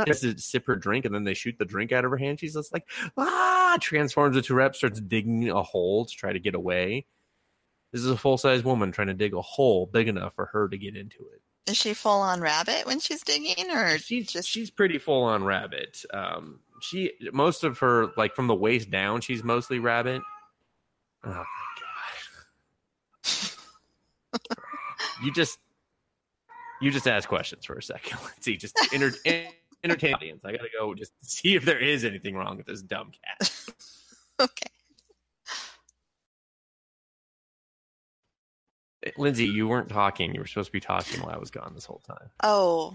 [0.05, 2.39] Just to sip her drink, and then they shoot the drink out of her hand.
[2.39, 2.87] She's just like,
[3.17, 7.07] ah, transforms into rep, starts digging a hole to try to get away.
[7.93, 10.69] This is a full size woman trying to dig a hole big enough for her
[10.69, 11.43] to get into it.
[11.71, 15.45] Is she full on rabbit when she's digging, or She's just she's pretty full on
[15.45, 16.03] rabbit.
[16.13, 20.23] Um, she most of her like from the waist down, she's mostly rabbit.
[21.25, 21.45] Oh my
[23.25, 23.51] god!
[25.23, 25.59] you just
[26.81, 28.19] you just ask questions for a second.
[28.25, 29.13] Let's see, just enter,
[29.85, 30.45] entertain audience.
[30.45, 33.53] I gotta go just see if there is anything wrong with this dumb cat.
[34.41, 34.71] okay?
[39.17, 40.35] Lindsay, you weren't talking.
[40.35, 42.31] You were supposed to be talking while I was gone this whole time.
[42.43, 42.95] Oh,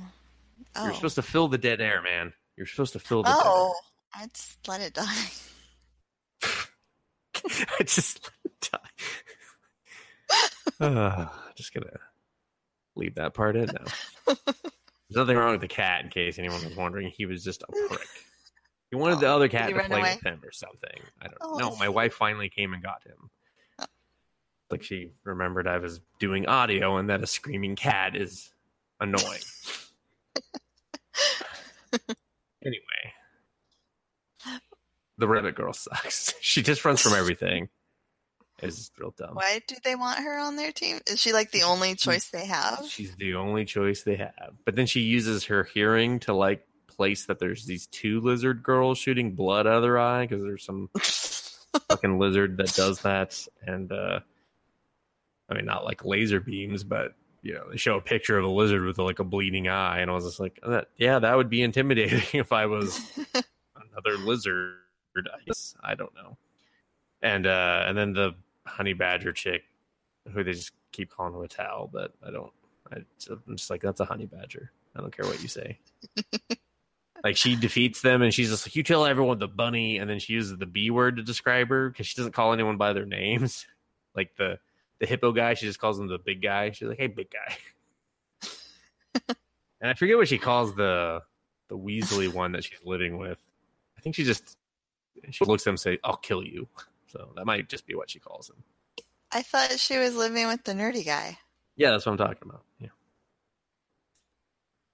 [0.76, 2.34] oh, You're supposed to fill the dead air, man.
[2.58, 3.74] You're supposed to fill the oh!
[4.14, 5.26] I just let it die.
[7.80, 8.80] I just let it die.
[10.80, 11.88] Uh, just gonna
[12.96, 13.86] leave that part in now.
[14.46, 17.12] There's nothing wrong with the cat, in case anyone was wondering.
[17.16, 18.08] He was just a prick.
[18.90, 20.16] He wanted the Oh, other cat to play away?
[20.16, 21.00] with him or something.
[21.22, 21.76] I don't Oh, know.
[21.78, 23.30] My wife finally came and got him.
[24.74, 28.52] Like she remembered I was doing audio and that a screaming cat is
[29.00, 29.44] annoying.
[32.66, 33.14] anyway,
[35.20, 36.34] the rabbit girl sucks.
[36.42, 37.70] She just runs from everything.
[38.64, 39.36] It's real dumb.
[39.36, 41.02] Why do they want her on their team?
[41.06, 42.84] Is she like the only choice they have?
[42.90, 44.56] She's the only choice they have.
[44.66, 48.98] But then she uses her hearing to like place that there's these two lizard girls
[48.98, 50.90] shooting blood out of their eye because there's some
[51.90, 53.40] fucking lizard that does that.
[53.68, 54.22] And uh
[55.50, 58.50] I mean, not like laser beams, but you know, they show a picture of a
[58.50, 61.50] lizard with like a bleeding eye, and I was just like, that, yeah, that would
[61.50, 63.00] be intimidating if I was
[63.34, 64.78] another lizard.
[65.16, 66.38] I guess I don't know.
[67.22, 68.32] And uh and then the
[68.66, 69.64] honey badger chick,
[70.32, 72.52] who they just keep calling Ratel, but I don't.
[72.92, 72.98] I,
[73.30, 74.72] I'm just like that's a honey badger.
[74.96, 75.80] I don't care what you say.
[77.24, 80.20] like she defeats them, and she's just like, you tell everyone the bunny, and then
[80.20, 83.06] she uses the B word to describe her because she doesn't call anyone by their
[83.06, 83.66] names.
[84.16, 84.60] Like the
[85.00, 86.72] the hippo guy, she just calls him the big guy.
[86.72, 87.58] She's like, hey, big guy.
[89.82, 91.22] and I forget what she calls the
[91.70, 93.40] the Weasley one that she's living with.
[93.98, 94.58] I think she just
[95.32, 96.68] she looks at him and say, "I'll kill you."
[97.08, 98.64] So that might just be what she calls him.
[99.32, 101.38] I thought she was living with the nerdy guy.
[101.76, 102.64] Yeah, that's what I'm talking about.
[102.80, 102.90] Yeah.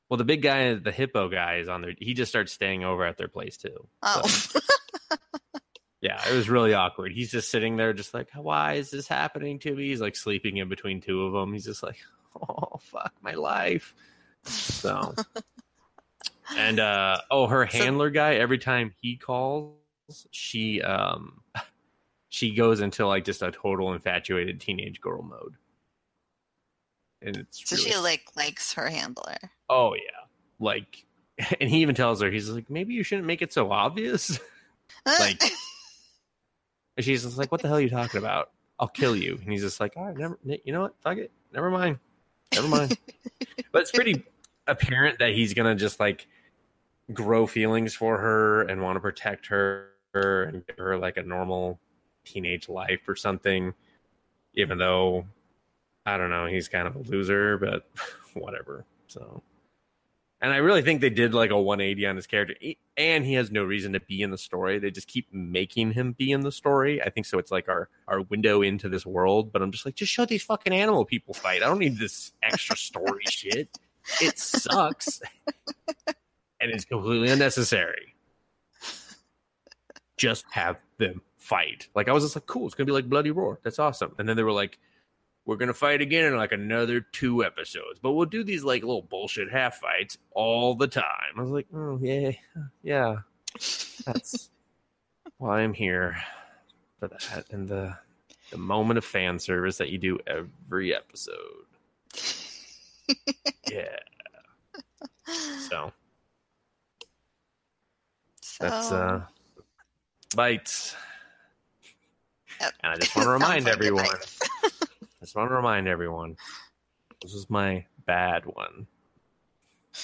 [0.09, 1.93] Well, the big guy, the hippo guy, is on there.
[1.97, 3.87] He just starts staying over at their place too.
[4.01, 4.21] Oh,
[6.01, 7.11] Yeah, it was really awkward.
[7.11, 10.57] He's just sitting there, just like, "Why is this happening to me?" He's like sleeping
[10.57, 11.51] in between two of them.
[11.51, 11.97] He's just like,
[12.41, 13.93] "Oh fuck my life."
[14.43, 15.13] So,
[16.57, 18.35] and uh oh, her So- handler guy.
[18.35, 19.75] Every time he calls,
[20.31, 21.41] she um
[22.29, 25.55] she goes into like just a total infatuated teenage girl mode,
[27.21, 29.35] and it's so really she like likes her handler.
[29.69, 30.27] Oh yeah,
[30.59, 31.05] like,
[31.59, 34.39] and he even tells her he's like, maybe you shouldn't make it so obvious.
[35.05, 35.43] Like-
[36.99, 38.49] And she's just like, what the hell are you talking about?
[38.77, 39.39] I'll kill you.
[39.41, 40.95] And he's just like, all right, never, you know what?
[40.99, 41.97] Fuck it, never mind,
[42.53, 42.97] never mind.
[43.71, 44.25] but it's pretty
[44.67, 46.27] apparent that he's gonna just like
[47.13, 51.79] grow feelings for her and want to protect her and give her like a normal
[52.25, 53.73] teenage life or something.
[54.55, 55.25] Even though
[56.05, 57.89] I don't know, he's kind of a loser, but
[58.33, 58.83] whatever.
[59.07, 59.41] So,
[60.41, 62.55] and I really think they did like a 180 on his character,
[62.95, 64.79] and he has no reason to be in the story.
[64.79, 67.01] They just keep making him be in the story.
[67.01, 67.39] I think so.
[67.39, 69.51] It's like our our window into this world.
[69.51, 71.61] But I'm just like, just show these fucking animal people fight.
[71.61, 73.69] I don't need this extra story shit.
[74.21, 75.21] It sucks,
[76.07, 78.15] and it's completely unnecessary.
[80.15, 81.89] Just have them fight.
[81.95, 82.65] Like I was just like, cool.
[82.65, 83.59] It's gonna be like Bloody Roar.
[83.63, 84.15] That's awesome.
[84.17, 84.79] And then they were like,
[85.49, 89.01] we're gonna fight again in like another two episodes, but we'll do these like little
[89.01, 91.33] bullshit half fights all the time.
[91.35, 92.33] I was like, oh yeah,
[92.83, 93.15] yeah,
[94.05, 94.51] that's
[95.39, 96.17] why I'm here
[96.99, 97.97] for that and the
[98.51, 101.65] the moment of fan service that you do every episode.
[103.71, 103.97] Yeah,
[105.67, 105.91] so
[108.41, 109.21] So that's uh
[110.35, 110.95] bites.
[112.61, 112.73] Yep.
[112.83, 114.05] And I just want to remind everyone.
[115.21, 116.37] Just want to remind everyone.
[117.21, 118.87] This is my bad one,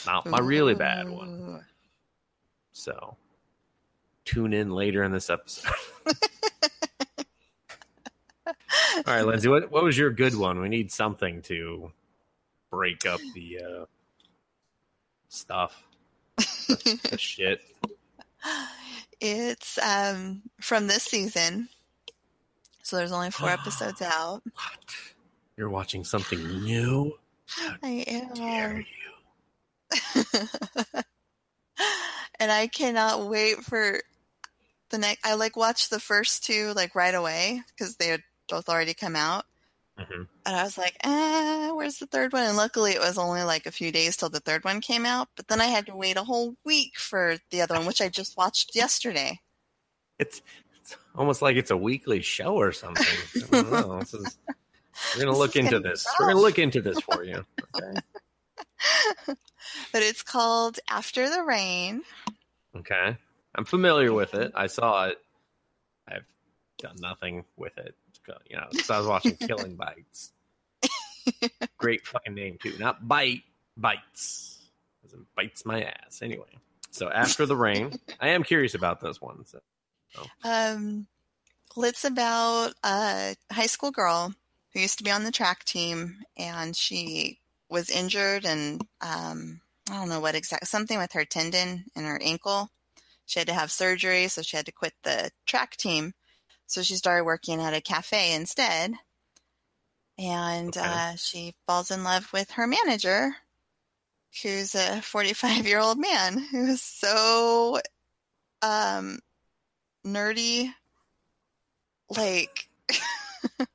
[0.06, 1.64] not my really bad one.
[2.74, 3.16] So
[4.26, 5.72] tune in later in this episode.
[9.08, 10.60] All right, Lindsay, what, what was your good one?
[10.60, 11.92] We need something to
[12.70, 13.86] break up the uh,
[15.30, 15.88] stuff,
[16.38, 17.62] the shit.
[19.22, 21.70] It's um from this season.
[22.86, 24.44] So there's only four episodes out.
[24.54, 24.96] What?
[25.58, 27.14] You're watching something new?
[27.82, 28.34] I am.
[28.34, 30.24] Dare you?
[32.40, 34.00] and I cannot wait for
[34.90, 38.70] the next I like watched the first two like right away because they had both
[38.70, 39.46] already come out.
[40.00, 40.28] Mhm.
[40.46, 42.44] And I was like, eh, where's the third one?
[42.44, 45.30] And luckily it was only like a few days till the third one came out.
[45.36, 48.10] But then I had to wait a whole week for the other one, which I
[48.10, 49.40] just watched yesterday.
[50.20, 50.42] It's,
[50.86, 53.06] it's almost like it's a weekly show or something.
[53.52, 54.00] I don't know.
[54.00, 54.38] This is,
[55.18, 56.08] we're gonna look into this.
[56.20, 57.46] We're gonna look into this for you.
[57.76, 58.00] Okay.
[59.92, 62.04] But it's called After the Rain.
[62.78, 63.18] Okay.
[63.56, 64.50] I'm familiar with it.
[64.50, 64.58] Mm-hmm.
[64.58, 65.18] I saw it.
[66.08, 66.26] I've
[66.78, 67.96] done nothing with it.
[68.48, 70.32] You know, because I was watching Killing Bites.
[71.78, 72.76] Great fucking name too.
[72.80, 73.42] Not bite
[73.76, 74.60] bites.
[75.04, 76.22] As bites my ass.
[76.22, 76.60] Anyway.
[76.92, 79.46] So after the rain, I am curious about this one.
[79.46, 79.60] So
[80.44, 81.08] Um,
[81.76, 84.34] well, it's about a high school girl
[84.74, 87.40] who used to be on the track team, and she
[87.70, 92.22] was injured, and um, I don't know what exact something with her tendon in her
[92.22, 92.70] ankle.
[93.26, 96.14] She had to have surgery, so she had to quit the track team.
[96.68, 98.96] So she started working at a cafe instead,
[100.18, 100.78] and Okay.
[100.78, 103.36] uh, she falls in love with her manager,
[104.44, 107.80] who's a 45 year old man who is so
[108.62, 109.20] um
[110.06, 110.72] nerdy
[112.10, 112.70] like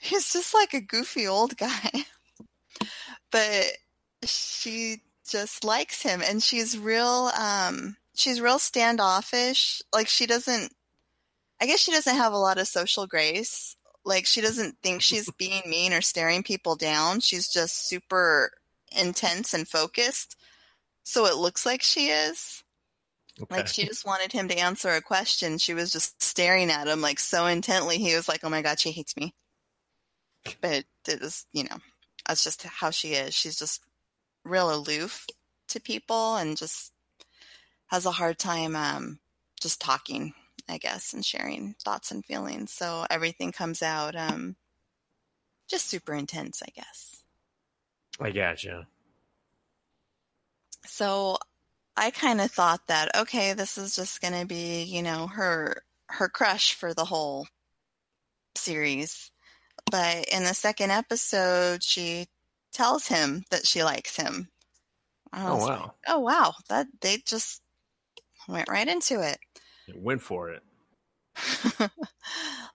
[0.00, 1.90] he's just like a goofy old guy.
[3.32, 3.76] But
[4.24, 9.82] she just likes him and she's real um she's real standoffish.
[9.92, 10.72] Like she doesn't
[11.60, 13.76] i guess she doesn't have a lot of social grace.
[14.04, 17.20] Like she doesn't think she's being mean or staring people down.
[17.20, 18.50] She's just super
[18.90, 20.36] intense and focused.
[21.04, 22.64] So it looks like she is
[23.42, 23.56] okay.
[23.56, 25.58] like she just wanted him to answer a question.
[25.58, 27.98] She was just staring at him like so intently.
[27.98, 29.34] He was like, "Oh my god, she hates me."
[30.60, 31.76] But it was, you know,
[32.26, 33.34] that's just how she is.
[33.34, 33.82] She's just
[34.44, 35.26] real aloof
[35.68, 36.92] to people and just
[37.86, 39.18] has a hard time um
[39.60, 40.32] just talking,
[40.68, 42.72] I guess, and sharing thoughts and feelings.
[42.72, 44.56] So everything comes out um
[45.68, 47.22] just super intense, I guess.
[48.20, 48.86] I gotcha.
[50.84, 51.38] So
[52.00, 55.82] I kind of thought that okay, this is just going to be, you know, her
[56.08, 57.46] her crush for the whole
[58.56, 59.30] series.
[59.90, 62.26] But in the second episode, she
[62.72, 64.48] tells him that she likes him.
[65.34, 65.94] Oh was like, wow.
[66.08, 67.60] oh wow, that they just
[68.48, 69.38] went right into it.
[69.86, 70.62] It went for it.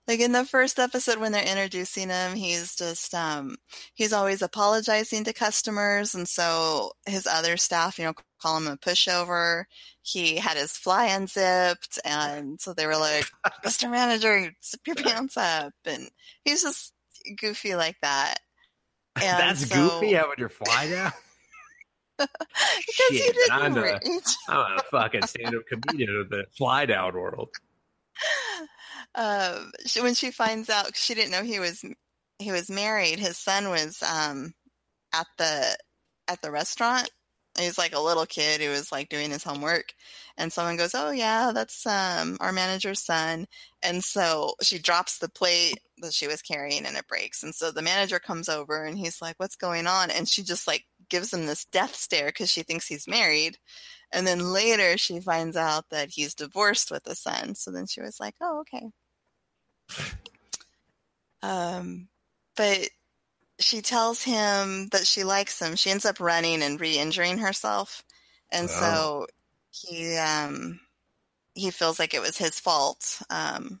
[0.08, 3.56] like in the first episode when they're introducing him he's just um
[3.94, 8.76] he's always apologizing to customers and so his other staff you know call him a
[8.76, 9.64] pushover
[10.02, 13.26] he had his fly unzipped and so they were like
[13.64, 16.08] mr manager zip your pants up and
[16.44, 16.92] he's just
[17.38, 18.36] goofy like that
[19.16, 21.12] And That's so- goofy having your fly down.
[22.18, 22.28] because
[23.10, 24.00] he Shit, didn't I'm a-.
[24.48, 27.48] I'm a fucking stand-up comedian of the fly down world.
[29.14, 31.84] Um, she, when she finds out, she didn't know he was
[32.38, 33.18] he was married.
[33.18, 34.54] His son was um,
[35.14, 35.76] at the
[36.28, 37.10] at the restaurant.
[37.58, 39.94] He was like a little kid who was like doing his homework,
[40.36, 43.46] and someone goes, "Oh yeah, that's um, our manager's son."
[43.82, 47.42] And so she drops the plate that she was carrying, and it breaks.
[47.42, 50.66] And so the manager comes over, and he's like, "What's going on?" And she just
[50.66, 53.58] like gives him this death stare because she thinks he's married.
[54.12, 57.54] And then later she finds out that he's divorced with a son.
[57.54, 58.90] So then she was like, "Oh, okay."
[61.42, 62.08] Um,
[62.56, 62.90] but
[63.58, 65.76] she tells him that she likes him.
[65.76, 68.04] She ends up running and re-injuring herself,
[68.50, 69.26] and so
[69.70, 70.80] he um
[71.54, 73.20] he feels like it was his fault.
[73.30, 73.80] Um,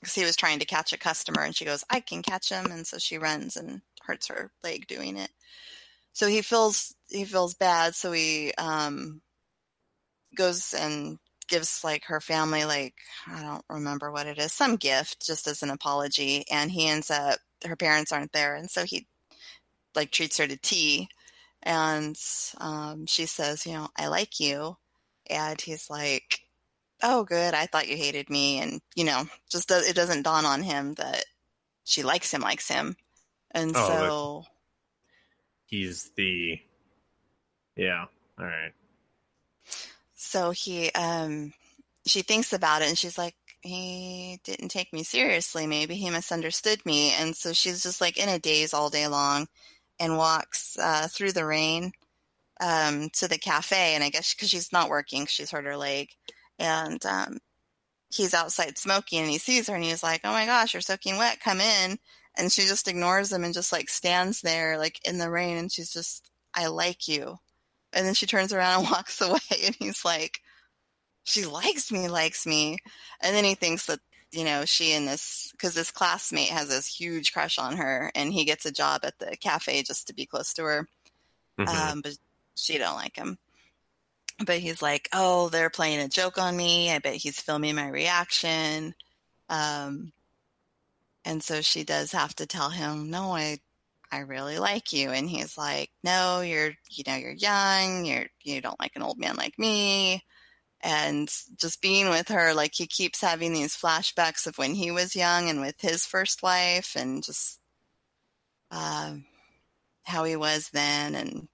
[0.00, 2.70] because he was trying to catch a customer, and she goes, "I can catch him,"
[2.70, 5.30] and so she runs and hurts her leg doing it.
[6.12, 7.94] So he feels he feels bad.
[7.94, 9.22] So he um
[10.36, 12.94] goes and gives like her family like
[13.26, 17.10] I don't remember what it is, some gift just as an apology and he ends
[17.10, 19.08] up her parents aren't there and so he
[19.96, 21.08] like treats her to tea
[21.62, 22.16] and
[22.58, 24.76] um she says, you know, I like you
[25.30, 26.40] and he's like,
[27.02, 30.46] "Oh good, I thought you hated me." And you know, just does, it doesn't dawn
[30.46, 31.24] on him that
[31.84, 32.96] she likes him likes him.
[33.52, 34.44] And Oh, so
[35.70, 36.60] He's the
[37.76, 38.06] yeah.
[38.38, 38.72] All right.
[40.14, 41.52] So he, um,
[42.06, 45.66] she thinks about it and she's like, he didn't take me seriously.
[45.66, 47.12] Maybe he misunderstood me.
[47.12, 49.48] And so she's just like in a daze all day long
[49.98, 51.92] and walks uh, through the rain
[52.60, 53.94] um, to the cafe.
[53.94, 56.08] And I guess because she's not working, she's hurt her leg.
[56.58, 57.38] And um,
[58.10, 61.16] he's outside smoking and he sees her and he's like, oh my gosh, you're soaking
[61.16, 61.40] wet.
[61.40, 61.98] Come in.
[62.36, 65.70] And she just ignores him and just like stands there like in the rain and
[65.70, 67.38] she's just, I like you.
[67.92, 70.40] And then she turns around and walks away, and he's like,
[71.24, 72.78] She likes me, likes me.
[73.20, 74.00] And then he thinks that
[74.32, 78.32] you know, she and this, because this classmate has this huge crush on her, and
[78.32, 80.88] he gets a job at the cafe just to be close to her.
[81.58, 81.68] Mhm.
[81.68, 82.16] Um, but
[82.54, 83.38] she don't like him.
[84.44, 86.90] But he's like, oh, they're playing a joke on me.
[86.90, 88.94] I bet he's filming my reaction.
[89.48, 90.12] Um,
[91.24, 93.58] and so she does have to tell him, no, I,
[94.10, 95.10] I really like you.
[95.10, 98.04] And he's like, no, you're, you know, you're young.
[98.06, 100.24] You're, you don't like an old man like me.
[100.82, 105.14] And just being with her, like he keeps having these flashbacks of when he was
[105.16, 107.60] young and with his first wife and just,
[108.70, 109.24] um,
[110.04, 111.14] how he was then.
[111.14, 111.48] And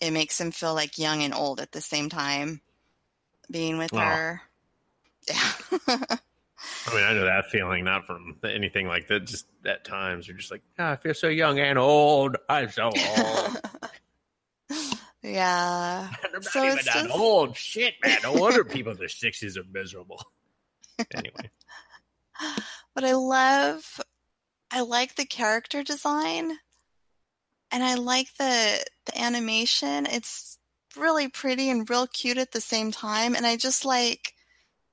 [0.00, 2.62] it makes him feel like young and old at the same time
[3.50, 3.98] being with Wow.
[3.98, 4.42] her.
[5.28, 6.16] Yeah.
[6.86, 9.20] I mean, I know that feeling, not from anything like that.
[9.26, 12.36] Just at times, you're just like, "Ah, I feel so young and old.
[12.48, 13.60] I'm so old.
[15.22, 16.08] yeah.
[16.34, 17.56] I'm So even it's that just- old.
[17.56, 18.18] Shit, man.
[18.22, 20.22] No wonder people in their sixties are miserable.
[21.12, 21.50] Anyway,
[22.94, 24.00] But I love
[24.70, 26.52] I like the character design
[27.72, 30.06] and I like the the animation.
[30.06, 30.56] It's
[30.96, 34.33] really pretty and real cute at the same time and I just like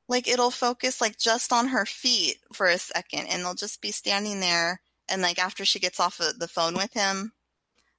[0.07, 3.91] like it'll focus like just on her feet for a second and they'll just be
[3.91, 7.33] standing there and like after she gets off of the phone with him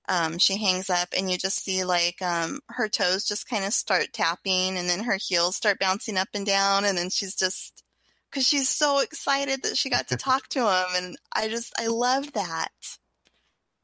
[0.08, 3.72] um, she hangs up and you just see like um, her toes just kind of
[3.72, 7.84] start tapping and then her heels start bouncing up and down and then she's just
[8.30, 11.86] because she's so excited that she got to talk to him and i just i
[11.86, 12.68] love that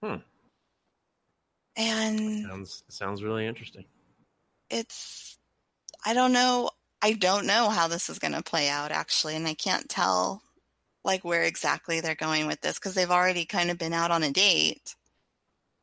[0.03, 0.17] Hmm.
[1.77, 3.85] and sounds sounds really interesting.
[4.71, 5.39] it's
[6.05, 6.71] i don't know
[7.03, 10.43] i don't know how this is going to play out actually and i can't tell
[11.05, 14.23] like where exactly they're going with this because they've already kind of been out on
[14.23, 14.95] a date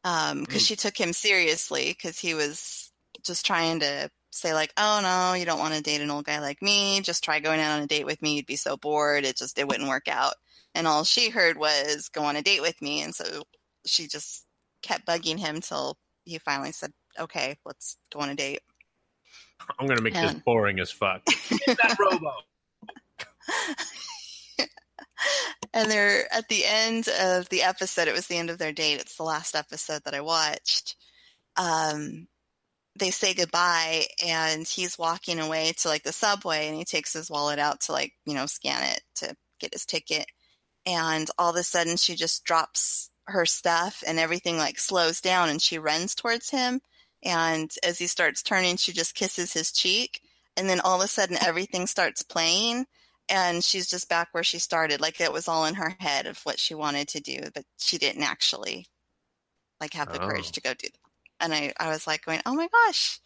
[0.03, 0.68] um because Mm.
[0.68, 2.91] she took him seriously because he was
[3.24, 6.39] just trying to say like oh no you don't want to date an old guy
[6.39, 7.01] like me.
[7.01, 8.36] Just try going out on a date with me.
[8.36, 9.26] You'd be so bored.
[9.26, 10.36] It just it wouldn't work out.
[10.76, 13.01] And all she heard was go on a date with me.
[13.01, 13.43] And so
[13.86, 14.45] she just
[14.84, 18.61] kept bugging him till he finally said okay let's go on a date
[19.80, 21.26] I'm gonna make this boring as fuck.
[21.66, 22.32] Get that robo.
[25.74, 28.99] and they're at the end of the episode it was the end of their date
[28.99, 30.95] it's the last episode that i watched
[31.58, 32.28] um
[32.97, 37.30] they say goodbye and he's walking away to like the subway and he takes his
[37.30, 40.26] wallet out to like you know scan it to get his ticket
[40.86, 45.49] and all of a sudden she just drops her stuff and everything like slows down
[45.49, 46.80] and she runs towards him
[47.26, 50.21] and as he starts turning she just kisses his cheek
[50.55, 52.86] and then all of a sudden everything starts playing
[53.28, 56.39] and she's just back where she started like it was all in her head of
[56.43, 58.86] what she wanted to do but she didn't actually
[59.82, 60.51] like have the courage Oh.
[60.53, 60.99] to go do that.
[61.43, 63.19] And i i was like going oh my gosh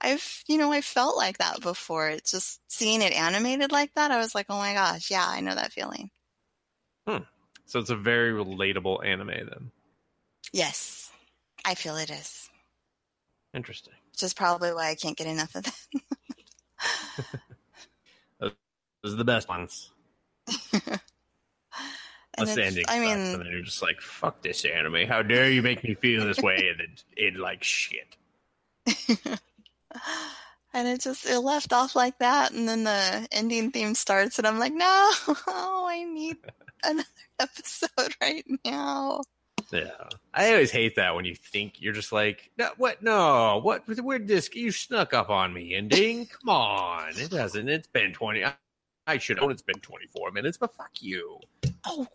[0.00, 2.08] i've you know i felt like that before.
[2.08, 5.40] It's just seeing it animated like that i was like oh my gosh yeah i
[5.40, 6.10] know that feeling.
[7.06, 7.24] Hmm.
[7.66, 9.70] So it's a very relatable anime then.
[10.52, 11.10] yes.
[11.66, 12.48] I feel it is
[13.54, 13.94] Interesting.
[14.12, 16.02] which is probably why i can't get enough of them.
[19.02, 19.90] Those are the best ones.
[22.36, 22.84] And it's- ending.
[22.88, 25.06] I mean- and you're just like, "Fuck this anime!
[25.06, 28.16] How dare you make me feel this way?" And it, it like shit.
[30.74, 34.46] and it just it left off like that and then the ending theme starts and
[34.46, 35.12] i'm like no
[35.46, 36.36] i need
[36.82, 37.06] another
[37.38, 39.22] episode right now
[39.72, 39.90] Yeah,
[40.32, 43.02] I always hate that when you think you're just like, no, what?
[43.02, 43.82] No, what?
[43.88, 44.48] Where'd this?
[44.54, 46.26] You snuck up on me, ending.
[46.26, 47.68] Come on, it hasn't.
[47.68, 48.44] It's been twenty.
[48.44, 48.54] I,
[49.06, 51.40] I should own it's been twenty four minutes, but fuck you.
[51.86, 52.06] oh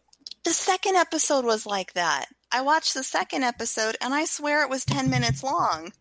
[0.45, 4.69] the second episode was like that i watched the second episode and i swear it
[4.69, 5.91] was 10 minutes long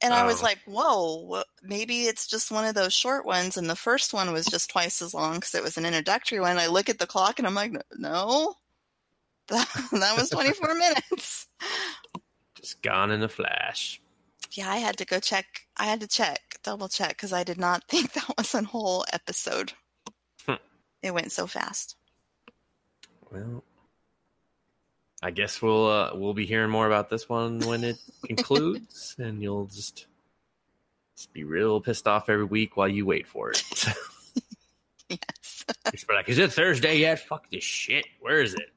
[0.00, 0.44] and i was Oh.
[0.44, 4.46] like whoa maybe it's just one of those short ones and the first one was
[4.46, 7.38] just twice as long because it was an introductory one i look at the clock
[7.40, 8.54] and i'm like no
[9.48, 11.46] that, that was 24 minutes
[12.54, 14.00] Just gone in a flash.
[14.52, 15.66] Yeah, I had to go check.
[15.76, 19.04] I had to check, double check, because I did not think that was a whole
[19.12, 19.72] episode.
[20.46, 20.54] Hmm.
[21.02, 21.96] It went so fast.
[23.30, 23.64] Well,
[25.22, 29.40] I guess we'll uh, we'll be hearing more about this one when it concludes, and
[29.40, 30.06] you'll just,
[31.16, 33.62] just be real pissed off every week while you wait for it.
[35.08, 35.64] Yes.
[35.90, 37.20] Just be like, "Is it Thursday yet?
[37.20, 38.06] Fuck this shit.
[38.20, 38.70] Where is it?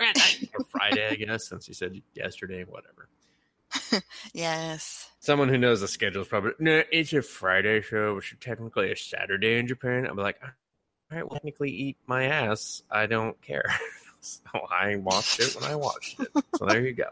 [0.00, 0.48] It?
[0.58, 3.08] Or Friday, I guess, since you said yesterday, whatever."
[4.32, 5.10] Yes.
[5.20, 6.82] Someone who knows the schedule is probably no.
[6.92, 10.06] It's a Friday show, which is technically a Saturday in Japan.
[10.06, 10.50] I'm like, all
[11.10, 12.82] right, well, technically, eat my ass.
[12.90, 13.64] I don't care.
[14.20, 16.28] so I watched it when I watched it.
[16.56, 17.08] So there you go.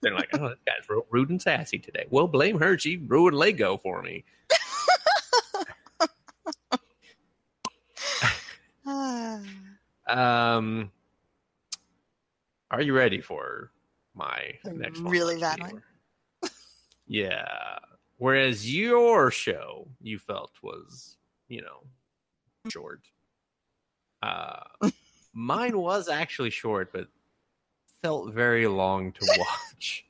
[0.00, 2.06] They're like, oh, this guy's real rude and sassy today.
[2.10, 2.78] Well, blame her.
[2.78, 4.24] She ruined Lego for me.
[8.86, 9.40] Ah.
[10.06, 10.90] Um,
[12.74, 13.70] are you ready for
[14.16, 15.12] my next one?
[15.12, 15.82] really bad one.
[17.06, 17.78] Yeah.
[18.16, 21.18] Whereas your show you felt was,
[21.48, 21.82] you know,
[22.70, 23.02] short.
[24.22, 24.60] Uh,
[25.34, 27.08] mine was actually short, but
[28.02, 30.06] felt very long to watch.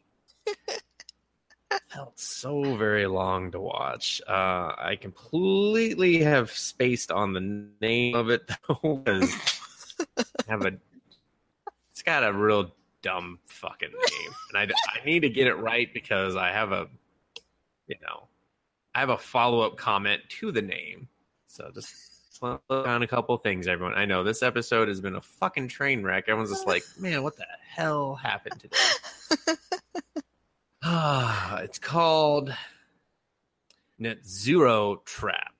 [1.88, 4.22] felt so very long to watch.
[4.28, 9.02] Uh, I completely have spaced on the name of it though.
[10.48, 10.72] have a,
[12.04, 16.36] got a real dumb fucking name, and I, I need to get it right because
[16.36, 16.88] I have a,
[17.86, 18.28] you know,
[18.94, 21.08] I have a follow up comment to the name.
[21.46, 23.94] So just slow down a couple things, everyone.
[23.94, 26.24] I know this episode has been a fucking train wreck.
[26.28, 29.56] Everyone's just like, man, what the hell happened today?
[30.86, 32.54] Ah, it's called
[33.98, 35.54] Netsuzou TRap,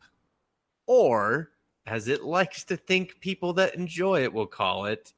[0.87, 1.51] or
[1.87, 5.15] as it likes to think people that enjoy it will call it,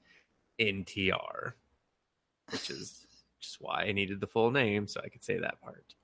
[0.60, 1.52] NTR,
[2.50, 3.06] which is
[3.40, 5.94] just why I needed the full name so I could say that part.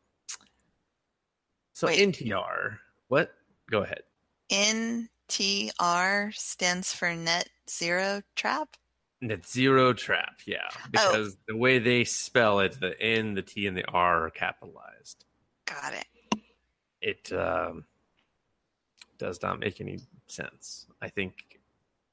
[1.72, 1.98] So Wait.
[2.12, 2.78] NTR,
[3.09, 3.32] what?
[3.70, 4.03] Go ahead.
[4.50, 8.76] NTR stands for net zero trap.
[9.22, 13.86] Netsuzou TRap, yeah, because the way they spell it, the N, the T, and the
[13.86, 15.24] R are capitalized.
[15.64, 16.40] Got it.
[17.00, 17.84] it um,
[19.18, 20.86] does not make any sense.
[21.00, 21.51] I think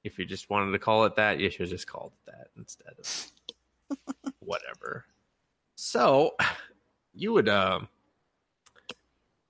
[0.03, 2.47] if you just wanted to call it that, you should have just called it that
[2.57, 5.05] instead of whatever.
[5.75, 6.35] So
[7.13, 7.87] you would um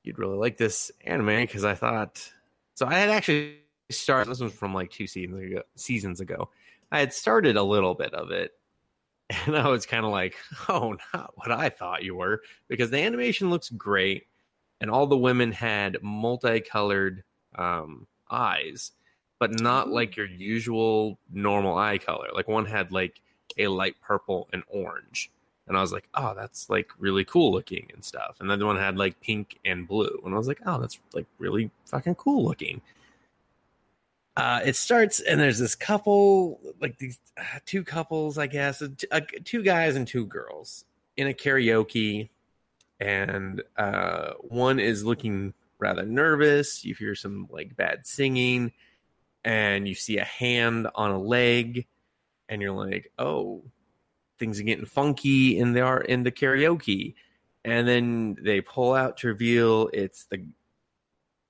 [0.03, 2.31] you'd really like this anime because I thought
[2.75, 3.57] so I had actually
[3.91, 6.49] started this was from like two seasons ago seasons ago.
[6.91, 8.53] I had started a little bit of it
[9.45, 10.35] and I was kind of like,
[10.67, 14.27] oh, not what I thought you were, because the animation looks great
[14.81, 17.23] and all the women had multicolored
[17.55, 18.91] um, eyes,
[19.39, 22.27] but not like your usual normal eye color.
[22.33, 23.21] Like one had like
[23.57, 25.31] a light purple and orange,
[25.67, 28.37] and I was like, oh, that's like really cool looking and stuff.
[28.39, 30.99] And then the one had like pink and blue, and I was like, oh, that's
[31.13, 32.81] like really fucking cool looking.
[34.37, 38.87] Uh, it starts and there's this couple, like these uh, two couples, I guess, uh,
[39.11, 40.85] uh, two guys and two girls
[41.17, 42.29] in a karaoke
[42.99, 46.83] and uh, one is looking rather nervous.
[46.83, 48.71] You hear some like bad singing,
[49.43, 51.87] and you see a hand on a leg,
[52.47, 53.63] and you're like, "Oh,
[54.37, 57.15] things are getting funky in the in the karaoke."
[57.65, 60.45] And then they pull out to reveal it's the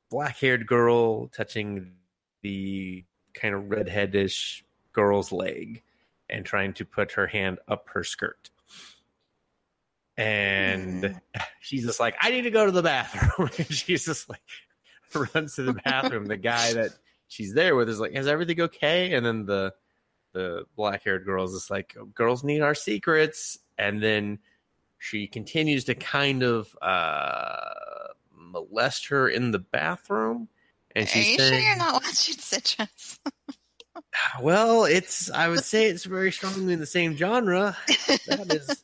[0.09, 1.93] black-haired girl touching
[2.41, 5.83] the kind of redheadish girl's leg
[6.29, 8.49] and trying to put her hand up her skirt
[10.19, 11.41] and hmm.
[11.61, 13.49] she's just like, I need to go to the bathroom.
[13.57, 14.41] and she's just like
[15.33, 16.25] runs to the bathroom.
[16.25, 16.91] the guy that
[17.29, 19.13] she's there with is like, Is everything okay?
[19.13, 19.73] And then the
[20.33, 23.57] the black haired girl is just like, Girls need our secrets.
[23.77, 24.39] And then
[24.97, 27.61] she continues to kind of uh
[28.33, 30.49] molest her in the bathroom.
[30.95, 33.19] And Are she's you saying, sure you're not watching Citrus?
[34.41, 37.77] Well, it's I would say it's very strongly in the same genre.
[38.27, 38.83] That is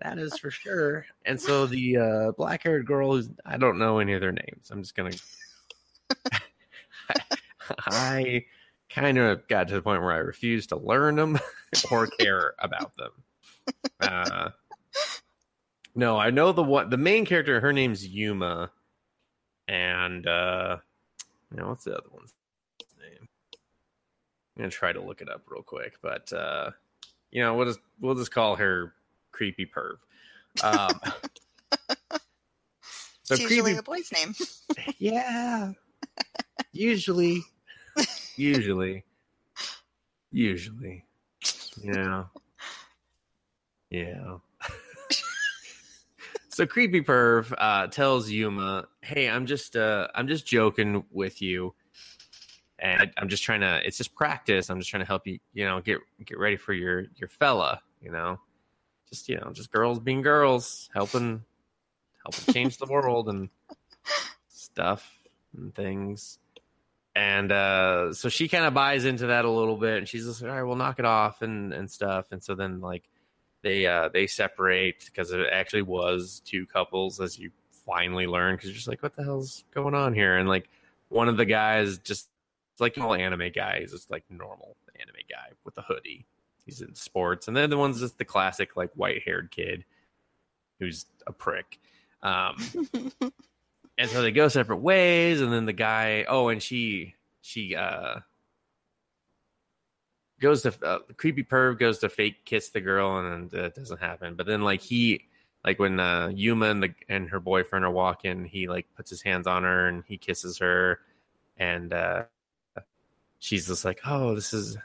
[0.00, 1.06] that is for sure.
[1.24, 4.70] And so the uh, black haired girl who's I don't know any of their names.
[4.70, 5.10] I'm just gonna
[7.86, 8.44] I
[8.90, 11.38] kind of got to the point where I refused to learn them
[11.90, 13.10] or care about them.
[14.00, 14.50] Uh,
[15.94, 18.70] no, I know the one the main character, her name's Yuma.
[19.68, 20.76] And uh
[21.50, 22.34] you know, what's the other one's
[23.00, 23.28] name?
[24.56, 26.70] I'm gonna try to look it up real quick, but uh
[27.30, 28.94] you know, we'll just we'll just call her
[29.32, 29.96] creepy perv.
[30.62, 31.00] Um,
[33.22, 34.34] so it's usually creepy, a boy's name.
[34.98, 35.72] yeah.
[36.72, 37.42] Usually,
[38.36, 39.04] usually,
[40.30, 41.04] usually,
[41.82, 42.24] yeah,
[43.90, 44.36] yeah.
[46.48, 51.74] so creepy perv uh, tells Yuma, "Hey, I'm just uh, I'm just joking with you."
[52.78, 53.80] And I'm just trying to.
[53.86, 54.68] It's just practice.
[54.68, 55.38] I'm just trying to help you.
[55.54, 57.80] You know, get get ready for your your fella.
[58.02, 58.38] You know,
[59.08, 61.42] just you know, just girls being girls, helping
[62.22, 63.48] helping change the world and
[64.48, 65.22] stuff
[65.56, 66.38] and things.
[67.16, 70.42] And uh, so she kind of buys into that a little bit, and she's just
[70.42, 73.04] like, "All right, we'll knock it off and and stuff." And so then like
[73.62, 77.52] they uh, they separate because it actually was two couples, as you
[77.86, 80.68] finally learn, because you're just like, "What the hell's going on here?" And like
[81.08, 82.28] one of the guys just
[82.74, 86.26] it's like all anime guy, he's just like normal anime guy with a hoodie.
[86.66, 89.86] He's in sports, and then the one's just the classic like white haired kid
[90.80, 91.80] who's a prick.
[92.22, 92.56] Um,
[93.98, 98.20] and so they go separate ways, and then the guy, oh, and she she uh
[100.40, 104.00] goes to uh, creepy perv goes to fake kiss the girl and then it doesn't
[104.00, 104.34] happen.
[104.34, 105.24] But then like he
[105.64, 109.22] like when uh, Yuma and the and her boyfriend are walking, he like puts his
[109.22, 111.00] hands on her and he kisses her,
[111.56, 112.24] and uh,
[113.38, 114.76] she's just like, oh, this is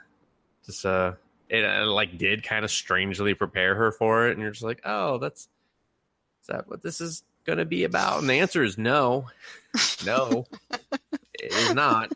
[0.65, 1.15] this uh
[1.49, 4.81] it uh, like did kind of strangely prepare her for it, and you're just like,
[4.85, 5.49] oh, that's
[6.41, 8.19] is that what this is gonna be about?
[8.19, 9.27] And the answer is no,
[10.05, 10.45] no,
[11.33, 12.11] it is not.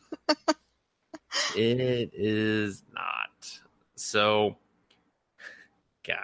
[1.55, 3.59] It is not.
[3.95, 4.57] So,
[6.05, 6.17] God,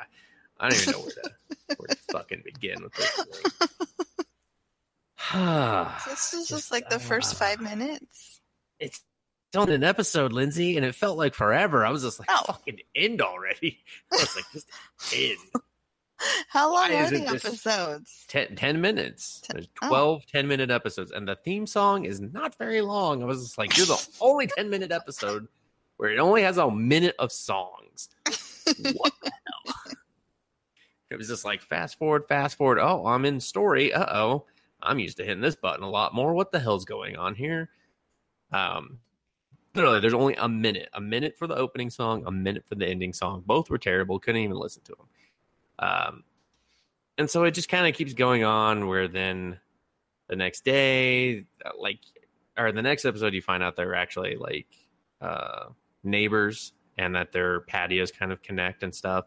[0.60, 3.68] I don't even know where to where to fucking begin with this thing.
[6.08, 8.42] this is just like the first five uh, minutes.
[8.80, 9.02] It's
[9.52, 11.86] done an episode, Lindsay, and it felt like forever.
[11.86, 12.44] I was just like, Oh.
[12.48, 13.84] fucking end already.
[14.12, 14.70] I was like, just
[15.14, 15.38] end.
[16.50, 18.26] How long Why are the episodes?
[18.28, 19.42] 10, 10 minutes.
[19.42, 19.88] Ten- There's oh.
[19.88, 23.24] 12 10 minute episodes, and the theme song is not very long.
[23.24, 25.48] I was just like, you're the only 10 minute episode
[25.98, 28.10] where it only has a minute of songs.
[28.26, 29.94] What the hell?
[31.10, 32.80] It was just like fast forward, fast forward.
[32.80, 33.94] Oh, I'm in story.
[33.94, 34.46] Uh oh.
[34.82, 36.34] I'm used to hitting this button a lot more.
[36.34, 37.70] What the hell's going on here?
[38.52, 39.00] Um,
[39.76, 40.90] literally, there's only a minute.
[40.94, 43.44] A minute for the opening song, a minute for the ending song.
[43.46, 44.20] Both were terrible.
[44.20, 45.08] Couldn't even listen to them.
[45.82, 46.24] Um,
[47.18, 48.88] and so it just kind of keeps going on.
[48.88, 49.60] Where then
[50.30, 52.00] the next day, uh, like,
[52.58, 54.68] or the next episode, you find out they're actually like
[55.20, 55.66] uh,
[56.04, 59.26] neighbors and that their patios kind of connect and stuff.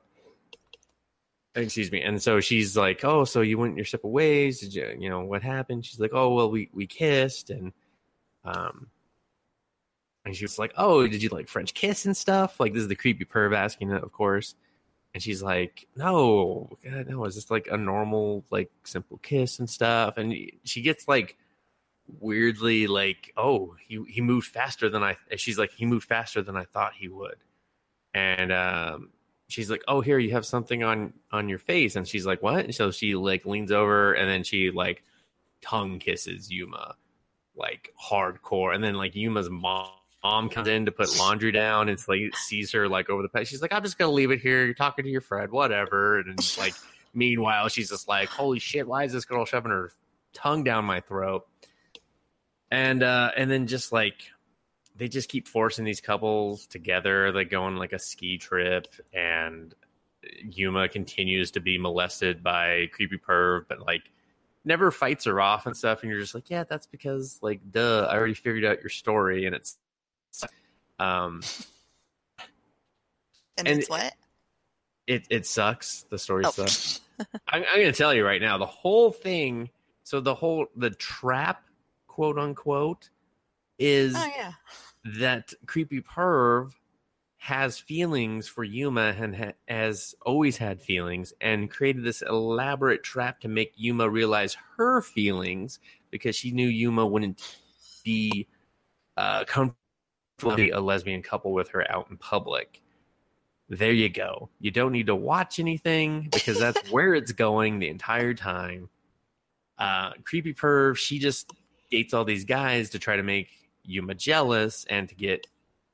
[1.57, 2.03] Excuse me.
[2.03, 4.61] And so she's like, "Oh, so you went your separate ways?
[4.61, 7.73] Did you, you know, what happened?" She's like, "Oh, well, we we kissed and
[8.45, 8.89] um."
[10.25, 12.89] And she was like, "Oh, did you like French kiss and stuff?" Like this is
[12.89, 14.57] the creepy perv asking it, of course.
[15.15, 19.71] And she's like, "No, God, no, it's just like a normal, like simple kiss and
[19.71, 20.35] stuff." And
[20.65, 21.39] she gets like
[22.21, 26.57] weirdly like, "Oh, he he moved faster than I." She's like, "He moved faster than
[26.57, 27.39] I thought he would."
[28.15, 29.11] And um,
[29.49, 32.65] she's like, "Oh, here you have something on on your face." And she's like, "What?"
[32.65, 35.03] And so she like leans over and then she like
[35.63, 36.97] tongue kisses Yuma
[37.57, 38.75] like hardcore.
[38.75, 39.91] And then like Yuma's mom
[40.25, 41.91] mom comes in to put laundry down.
[41.91, 43.51] It's like sees her like over the past.
[43.51, 44.65] She's like, I'm just gonna leave it here.
[44.65, 46.19] You're talking to your friend, whatever.
[46.19, 46.75] And like,
[47.15, 49.93] meanwhile, she's just like, Holy shit, why is this girl shoving her
[50.33, 51.47] tongue down my throat?
[52.71, 54.17] And uh and then just like
[54.97, 57.31] they just keep forcing these couples together.
[57.31, 59.75] They go on like a ski trip and
[60.43, 64.03] Yuma continues to be molested by creepy perv, but like
[64.65, 66.03] never fights her off and stuff.
[66.03, 69.45] And you're just like, yeah, that's because like, duh, I already figured out your story,
[69.45, 69.77] and it's
[70.99, 71.43] um
[73.57, 74.13] And, And- it's what?
[75.07, 76.07] it it sucks.
[76.11, 76.51] The story Oh.
[76.51, 77.01] sucks.
[77.49, 79.71] I'm, I'm going to tell you right now, the whole thing.
[80.03, 81.63] So the whole the trap,
[82.09, 83.11] quote unquote,
[83.79, 84.53] is Oh yeah.
[85.21, 86.73] that creepy perv
[87.37, 93.39] has feelings for Yuma and ha- has always had feelings and created this elaborate trap
[93.41, 95.79] to make Yuma realize her feelings
[96.11, 97.59] because she knew Yuma wouldn't
[98.03, 98.47] be
[99.19, 99.77] uh, comfortable
[100.53, 102.81] be a lesbian couple with her out in public.
[103.69, 104.51] There you go.
[104.61, 108.89] You don't need to watch anything because that's where it's going the entire time.
[109.79, 111.51] Uh, creepy perv, she just
[111.91, 113.49] dates all these guys to try to make
[113.83, 115.47] Yuma jealous and to get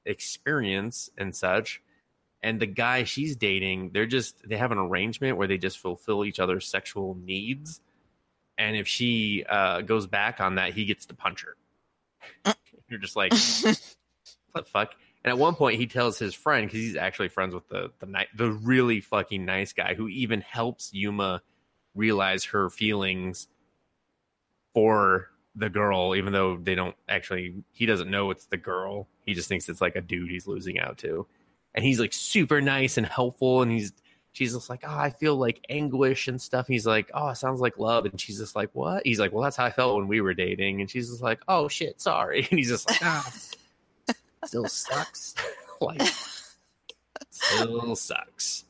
[0.04, 1.80] experience and such.
[2.42, 6.24] And the guy she's dating, they're just they have an arrangement where they just fulfill
[6.24, 7.80] each other's sexual needs.
[8.56, 12.54] And if she uh, goes back on that, he gets to punch her.
[12.88, 13.32] You're just like,
[14.52, 14.94] what the fuck?
[15.24, 18.26] And at one point, he tells his friend because he's actually friends with the the
[18.34, 21.42] the really fucking nice guy who even helps Yuma
[21.94, 23.48] realize her feelings
[24.72, 27.62] for the girl, even though they don't actually.
[27.72, 29.08] He doesn't know it's the girl.
[29.26, 31.26] He just thinks it's like a dude he's losing out to,
[31.74, 33.60] and he's like super nice and helpful.
[33.62, 33.92] And he's
[34.32, 36.66] she's just like, oh, I feel like anguish and stuff.
[36.66, 38.06] He's like, oh, it sounds like love.
[38.06, 39.04] And she's just like, what?
[39.04, 40.80] He's like, well, that's how I felt when we were dating.
[40.80, 42.46] And she's just like, oh shit, sorry.
[42.50, 43.32] And he's just like, ah,
[44.46, 45.34] still sucks.
[45.80, 46.02] like,
[47.30, 48.64] still sucks.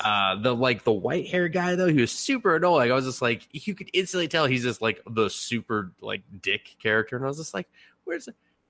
[0.00, 2.90] Uh, the like the white hair guy though, he was super annoying.
[2.90, 6.76] I was just like, you could instantly tell he's just like the super like dick
[6.82, 7.68] character, and I was just like,
[8.04, 8.28] where's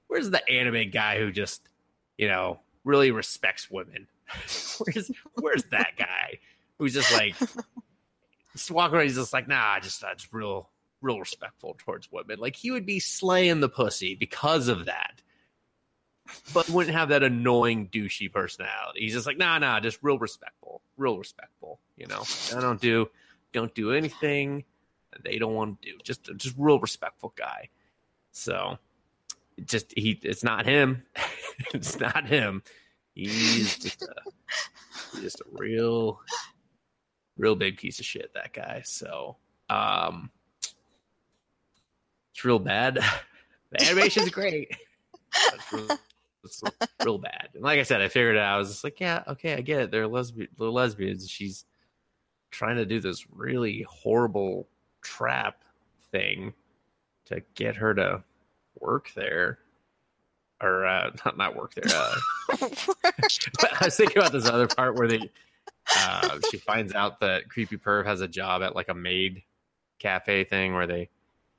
[0.09, 1.62] where's the anime guy who just
[2.18, 4.09] you know really respects women?
[4.78, 6.39] where's where's that guy
[6.78, 7.35] who's just like
[8.52, 9.06] just walking around?
[9.06, 10.70] He's just like, nah, I just just real
[11.02, 12.39] real respectful towards women.
[12.39, 15.23] Like he would be slaying the pussy because of that.
[16.53, 19.01] But wouldn't have that annoying douchey personality.
[19.01, 21.81] He's just like, nah, nah, just real respectful, real respectful.
[21.97, 22.24] You know,
[22.55, 23.09] I don't do,
[23.53, 24.65] don't do anything
[25.23, 25.98] they don't want to do.
[26.03, 27.69] Just, just real respectful guy.
[28.32, 28.78] So,
[29.65, 31.03] just he, it's not him.
[31.74, 32.62] it's not him.
[33.15, 36.20] He's just a just a real
[37.39, 38.82] real big piece of shit, that guy.
[38.85, 39.36] So
[39.70, 40.31] um
[42.32, 42.98] it's real bad.
[43.73, 44.70] The animation's great.
[45.55, 45.98] It's real,
[46.47, 46.62] it's
[47.05, 47.51] real bad.
[47.55, 48.55] And like I said, I figured it out.
[48.55, 49.90] I was just like, yeah, okay, I get it.
[49.90, 51.28] They're lesbian they're lesbians.
[51.28, 51.64] She's
[52.51, 54.68] trying to do this really horrible
[55.02, 55.62] trap
[56.10, 56.52] thing
[57.27, 58.23] to get her to
[58.81, 59.59] work there
[60.60, 62.14] or uh not, not work there uh
[62.60, 65.31] but i was thinking about this other part where they
[65.97, 69.43] uh she finds out that creepy perv has a job at like a maid
[69.98, 71.09] cafe thing where they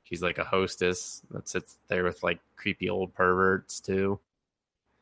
[0.03, 4.19] she's like a hostess that sits there with like creepy old perverts too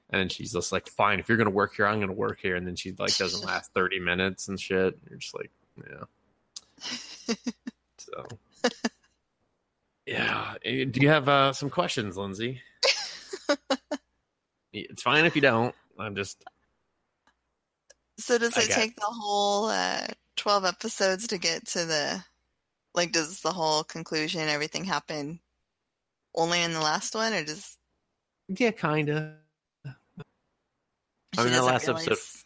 [0.10, 2.56] and then she's just like fine if you're gonna work here i'm gonna work here.
[2.56, 4.98] And then she like doesn't last 30 minutes and shit.
[5.10, 5.52] You're just like
[5.88, 7.36] yeah.
[7.98, 8.26] So.
[10.07, 10.53] Yeah.
[10.64, 12.61] Eh, do you have uh some questions lindsay?
[14.72, 15.73] It's fine if you don't.
[15.98, 16.44] I'm just
[18.19, 20.06] So does it take the whole uh,
[20.36, 22.23] 12 episodes to get to the
[22.94, 25.40] like does the whole conclusion everything happen
[26.36, 27.77] only in the last one or does
[28.49, 29.32] yeah kind of
[31.40, 32.41] I mean, the doesn't last episode- realize-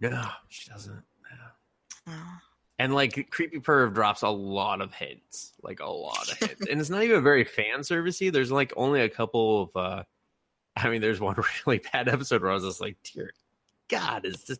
[0.00, 2.12] no she doesn't yeah.
[2.14, 2.38] Oh.
[2.78, 6.66] And like Creepy Perv drops a lot of hints, like a lot of hints.
[6.68, 8.32] and it's not even very fan servicey.
[8.32, 10.02] There's like only a couple of uh
[10.76, 13.32] I mean, there's one really bad episode where I was just like, dear
[13.88, 14.58] God, is this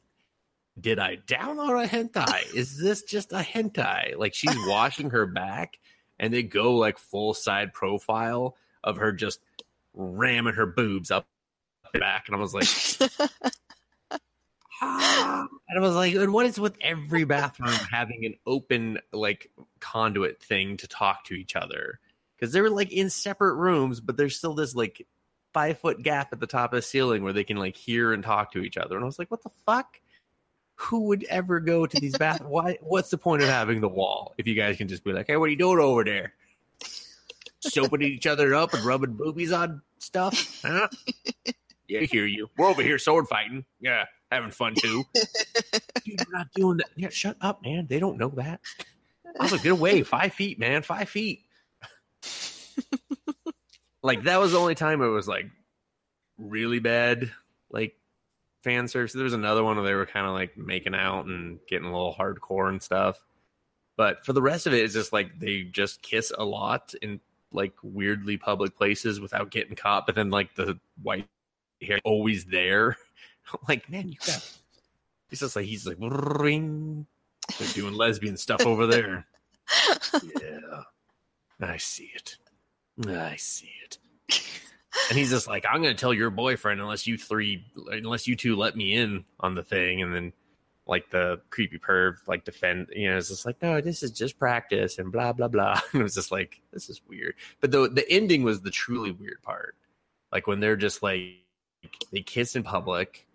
[0.80, 2.54] did I download a hentai?
[2.54, 4.16] Is this just a hentai?
[4.16, 5.78] Like she's washing her back
[6.18, 9.40] and they go like full side profile of her just
[9.92, 11.33] ramming her boobs up the
[11.98, 12.24] back.
[12.26, 12.68] And I was like,
[14.80, 15.46] Ah.
[15.68, 19.50] and I was like, and what is with every bathroom having an open like
[19.80, 22.00] conduit thing to talk to each other?
[22.36, 25.06] Because they were like in separate rooms, but there's still this like
[25.54, 28.22] five foot gap at the top of the ceiling where they can like hear and
[28.22, 28.96] talk to each other.
[28.96, 30.00] And I was like, what the fuck?
[30.76, 32.40] Who would ever go to these bath?
[32.44, 32.76] Why?
[32.82, 35.36] What's the point of having the wall if you guys can just be like, hey,
[35.36, 36.34] what are you doing over there?
[37.60, 40.60] Soaping each other up and rubbing boobies on stuff?
[40.64, 40.88] Huh?
[41.88, 42.48] Yeah, I hear you.
[42.56, 43.64] We're over here sword fighting.
[43.80, 45.04] Yeah, having fun too.
[45.14, 46.88] Dude, you're not doing that.
[46.96, 47.86] Yeah, shut up, man.
[47.88, 48.60] They don't know that.
[49.38, 50.02] I was like, get away.
[50.04, 50.82] Five feet, man.
[50.82, 51.44] Five feet.
[54.02, 55.46] like, that was the only time it was like
[56.38, 57.30] really bad,
[57.70, 57.94] like
[58.62, 59.12] fan service.
[59.12, 61.92] There was another one where they were kind of like making out and getting a
[61.92, 63.22] little hardcore and stuff.
[63.96, 67.20] But for the rest of it, it's just like they just kiss a lot in
[67.52, 70.06] like weirdly public places without getting caught.
[70.06, 71.28] But then, like, the white
[71.80, 72.96] hair always there.
[73.68, 74.58] like, man, you got.
[75.30, 77.06] He's just like he's like ring.
[77.58, 79.26] They're doing lesbian stuff over there.
[80.22, 80.82] Yeah,
[81.60, 82.36] I see it.
[83.08, 83.98] I see it.
[85.08, 88.54] And he's just like, I'm gonna tell your boyfriend unless you three, unless you two
[88.54, 90.02] let me in on the thing.
[90.02, 90.32] And then,
[90.86, 94.38] like the creepy perv, like defend, you know, it's just like, no, this is just
[94.38, 95.80] practice and blah blah blah.
[95.92, 97.34] And it was just like, this is weird.
[97.60, 99.74] But the the ending was the truly weird part.
[100.30, 101.43] Like when they're just like
[102.12, 103.26] they kiss in public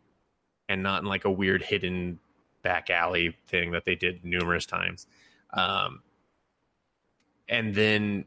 [0.68, 2.20] and not in like a weird hidden
[2.62, 5.08] back alley thing that they did numerous times.
[5.54, 6.02] Um,
[7.48, 8.26] and then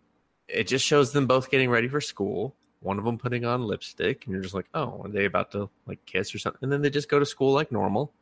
[0.48, 2.54] it just shows them both getting ready for school.
[2.80, 5.70] One of them putting on lipstick, and you're just like, oh, are they about to
[5.86, 6.60] like kiss or something?
[6.64, 8.12] And then they just go to school like normal.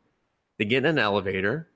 [0.59, 1.67] They get in an elevator.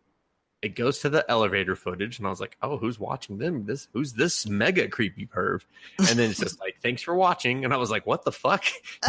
[0.61, 3.65] It goes to the elevator footage, and I was like, oh, who's watching them?
[3.65, 5.61] This who's this mega creepy perv?
[5.97, 7.65] And then it's just like, thanks for watching.
[7.65, 8.63] And I was like, what the fuck?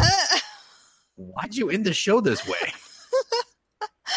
[1.17, 2.73] Why'd you end the show this way?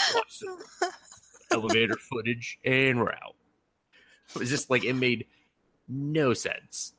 [1.50, 3.34] Elevator footage, and we're out.
[4.34, 5.26] It was just like it made
[5.88, 6.92] no sense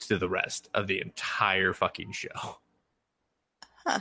[0.00, 2.58] to the rest of the entire fucking show.
[3.86, 4.00] Huh.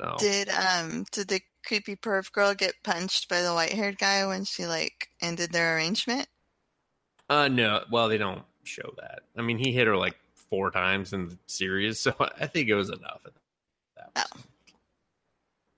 [0.00, 4.26] So Did um did the creepy perv girl get punched by the white haired guy
[4.26, 6.28] when she like ended their arrangement?
[7.30, 9.20] uh no, well they don't show that.
[9.36, 10.16] I mean he hit her like
[10.50, 13.32] four times in the series, so I think it was enough at
[14.14, 14.46] point.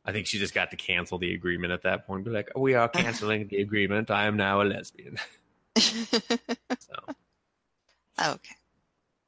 [0.05, 2.25] I think she just got to cancel the agreement at that point.
[2.25, 4.11] Be like, oh, we are canceling the agreement.
[4.11, 5.17] I am now a lesbian.
[5.77, 6.95] So
[8.21, 8.55] okay.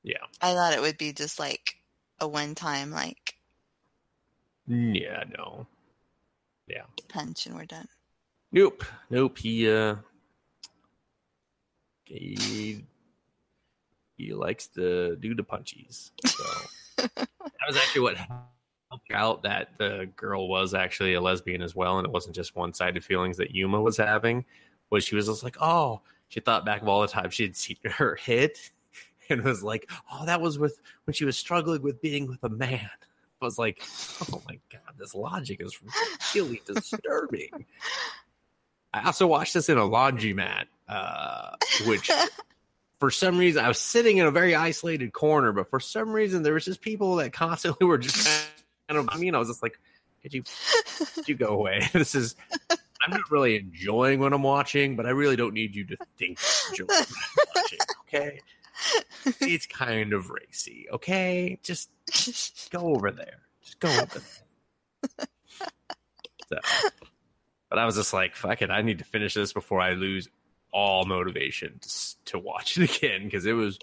[0.05, 0.19] yeah.
[0.41, 1.77] I thought it would be just like
[2.21, 3.35] a one time like
[4.69, 5.67] Yeah, no.
[6.69, 6.83] Yeah.
[7.09, 7.89] Punch and we're done.
[8.53, 8.85] Nope.
[9.11, 9.39] Nope.
[9.39, 9.97] He uh
[12.05, 12.85] he
[14.17, 16.11] he likes to do the punchies.
[16.27, 16.45] So
[16.97, 18.17] that was actually what
[19.13, 22.73] out that the girl was actually a lesbian as well, and it wasn't just one
[22.75, 24.45] sided feelings that Yuma was having.
[24.91, 27.57] Was she was just like, oh, she thought back of all the times she had
[27.57, 28.71] seen her hit
[29.29, 32.49] and was like, oh, that was with when she was struggling with being with a
[32.49, 32.91] man.
[33.41, 33.83] was like,
[34.33, 35.79] oh my god, this logic is
[36.35, 37.67] really disturbing.
[38.95, 41.51] I also watched this in a laundromat, uh,
[41.87, 42.11] which
[42.99, 46.43] for some reason I was sitting in a very isolated corner, but for some reason
[46.43, 48.49] there was just people that constantly were just
[48.91, 49.09] of.
[49.11, 49.79] I mean, I was just like,
[50.23, 50.43] "Could you,
[51.15, 51.89] could you go away?
[51.93, 52.37] This is."
[53.03, 56.41] I'm not really enjoying what I'm watching, but I really don't need you to think
[56.41, 57.79] I'm enjoying what I'm watching.
[58.09, 58.41] Okay,
[59.41, 60.87] it's kind of racy.
[60.93, 61.91] Okay, just
[62.71, 63.43] go over there.
[63.63, 65.27] Just go over there.
[66.49, 66.59] So,
[67.69, 68.71] but I was just like, fuck it.
[68.71, 70.29] I need to finish this before I lose
[70.73, 73.79] all motivation to, to watch it again because it was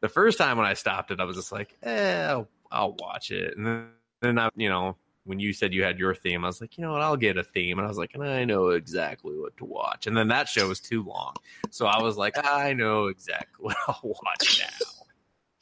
[0.00, 3.30] the first time when I stopped it, I was just like, eh, I'll, I'll watch
[3.30, 3.56] it.
[3.56, 3.86] And then,
[4.22, 6.82] then I, you know, when you said you had your theme, I was like, you
[6.82, 7.78] know what, I'll get a theme.
[7.78, 10.06] And I was like, and I know exactly what to watch.
[10.06, 11.34] And then that show was too long.
[11.70, 14.86] So I was like, I know exactly what I'll watch now.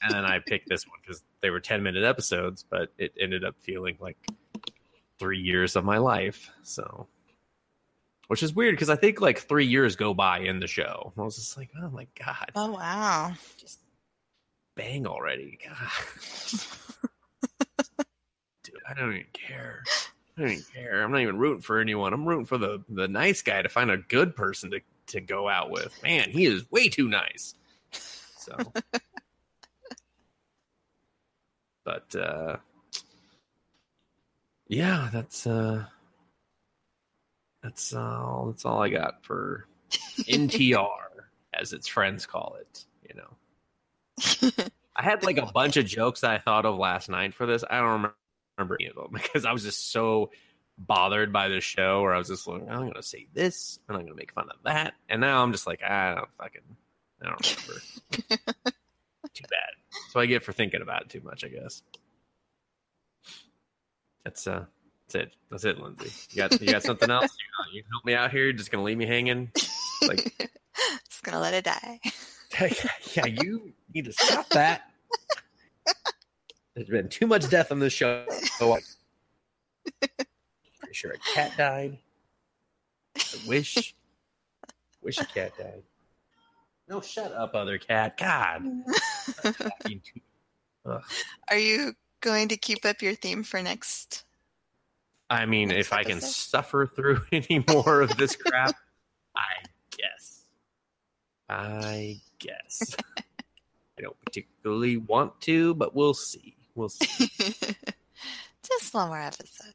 [0.02, 3.44] And then I picked this one because they were 10 minute episodes, but it ended
[3.44, 4.16] up feeling like
[5.18, 6.50] three years of my life.
[6.62, 7.06] So,
[8.28, 11.12] which is weird because I think like three years go by in the show.
[11.18, 13.32] I was just like, oh my God, Oh wow.
[13.58, 13.80] just
[14.74, 15.58] bang already.
[15.62, 16.60] God.
[18.90, 19.84] I don't even care.
[20.36, 21.02] I don't even care.
[21.02, 22.12] I'm not even rooting for anyone.
[22.12, 25.48] I'm rooting for the the nice guy to find a good person to to go
[25.48, 25.96] out with.
[26.02, 27.54] Man, he is way too nice.
[27.92, 28.56] So,
[31.84, 32.56] but uh,
[34.66, 35.84] yeah, that's uh,
[37.62, 38.46] that's all.
[38.48, 40.88] That's all I got for NTR,
[41.54, 42.86] as its friends call it.
[43.08, 44.52] You know.
[44.96, 47.62] I had like a bunch of jokes that I thought of last night for this.
[47.70, 48.12] I don't
[48.60, 50.30] remember, any of them because I was just so
[50.78, 53.96] bothered by the show where I was just like, I'm going to say this and
[53.96, 54.94] I'm going to make fun of that.
[55.08, 56.62] And now I'm just like, I don't fucking,
[57.22, 57.82] I don't remember.
[59.34, 59.70] too bad.
[60.10, 61.82] So I get for thinking about it too much, I guess.
[64.24, 64.64] That's, uh,
[65.06, 65.32] that's it.
[65.50, 66.10] That's it, Lindsay.
[66.30, 67.30] You got, you got something else?
[67.72, 68.44] You, you can help me out here?
[68.44, 69.50] You're just going to leave me hanging?
[70.06, 70.50] Like,
[71.08, 72.00] Just gonna let it die.
[73.14, 74.90] yeah, you need to stop that.
[76.74, 78.24] There's been too much death on this show.
[80.00, 80.12] Pretty
[80.92, 81.98] sure a cat died.
[83.16, 83.94] I wish,
[85.02, 85.82] wish a cat died.
[86.88, 88.16] No, shut up, other cat.
[88.16, 88.64] God.
[89.42, 90.20] Fucking too-
[90.86, 91.02] Ugh.
[91.50, 94.24] Are you going to keep up your theme for next?
[95.28, 98.74] I mean, Next if I can suffer through any more of this crap,
[99.36, 99.64] I
[99.96, 100.44] guess.
[101.48, 102.96] I guess.
[103.98, 106.56] I don't particularly want to, but we'll see.
[106.80, 107.30] We'll see.
[108.66, 109.74] Just one more episode.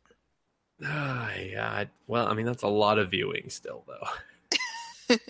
[0.84, 1.70] Ah, yeah.
[1.70, 5.16] I- Well, I mean, that's a lot of viewing still, though.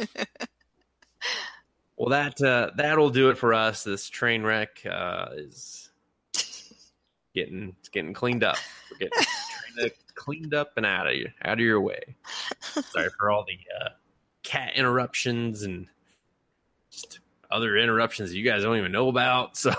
[1.97, 3.85] Well, that uh, that'll do it for us.
[3.85, 5.89] This train wreck uh, is
[7.33, 8.57] getting it's getting cleaned up.
[8.91, 12.01] We're getting trying to cleaned up and out of you, out of your way.
[12.91, 13.89] Sorry for all the uh,
[14.43, 15.87] cat interruptions and
[16.91, 17.19] just
[17.49, 19.55] other interruptions you guys don't even know about.
[19.55, 19.73] So,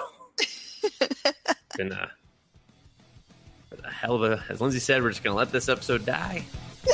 [1.77, 2.11] been a,
[3.85, 4.43] a hell of a.
[4.49, 6.45] As Lindsay said, we're just gonna let this episode die.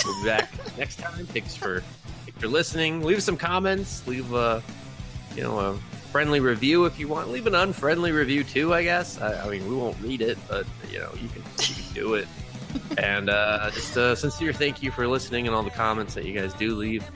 [0.05, 1.27] We'll be back next time.
[1.27, 1.83] Thanks for
[2.25, 3.03] thanks for listening.
[3.03, 4.07] Leave some comments.
[4.07, 4.63] Leave a
[5.37, 5.75] you know a
[6.11, 7.31] friendly review if you want.
[7.31, 8.75] Leave an unfriendly review too.
[8.75, 9.21] I guess.
[9.21, 12.15] I, I mean, we won't read it, but you know you can you can do
[12.15, 12.29] it.
[12.99, 16.39] And uh, just a sincere thank you for listening and all the comments that you
[16.39, 17.09] guys do leave.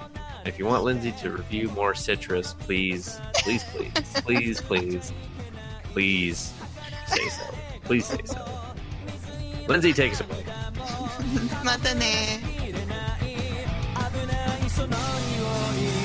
[0.44, 3.90] If you want Lindsay to review more citrus, please, please, please,
[4.20, 5.12] please, please,
[5.92, 6.52] please
[7.07, 7.43] say so.
[7.83, 8.37] Please say so.
[9.67, 10.45] Lindsay, take us away.
[11.63, 12.39] またね。
[12.41, 14.97] 危ないその匂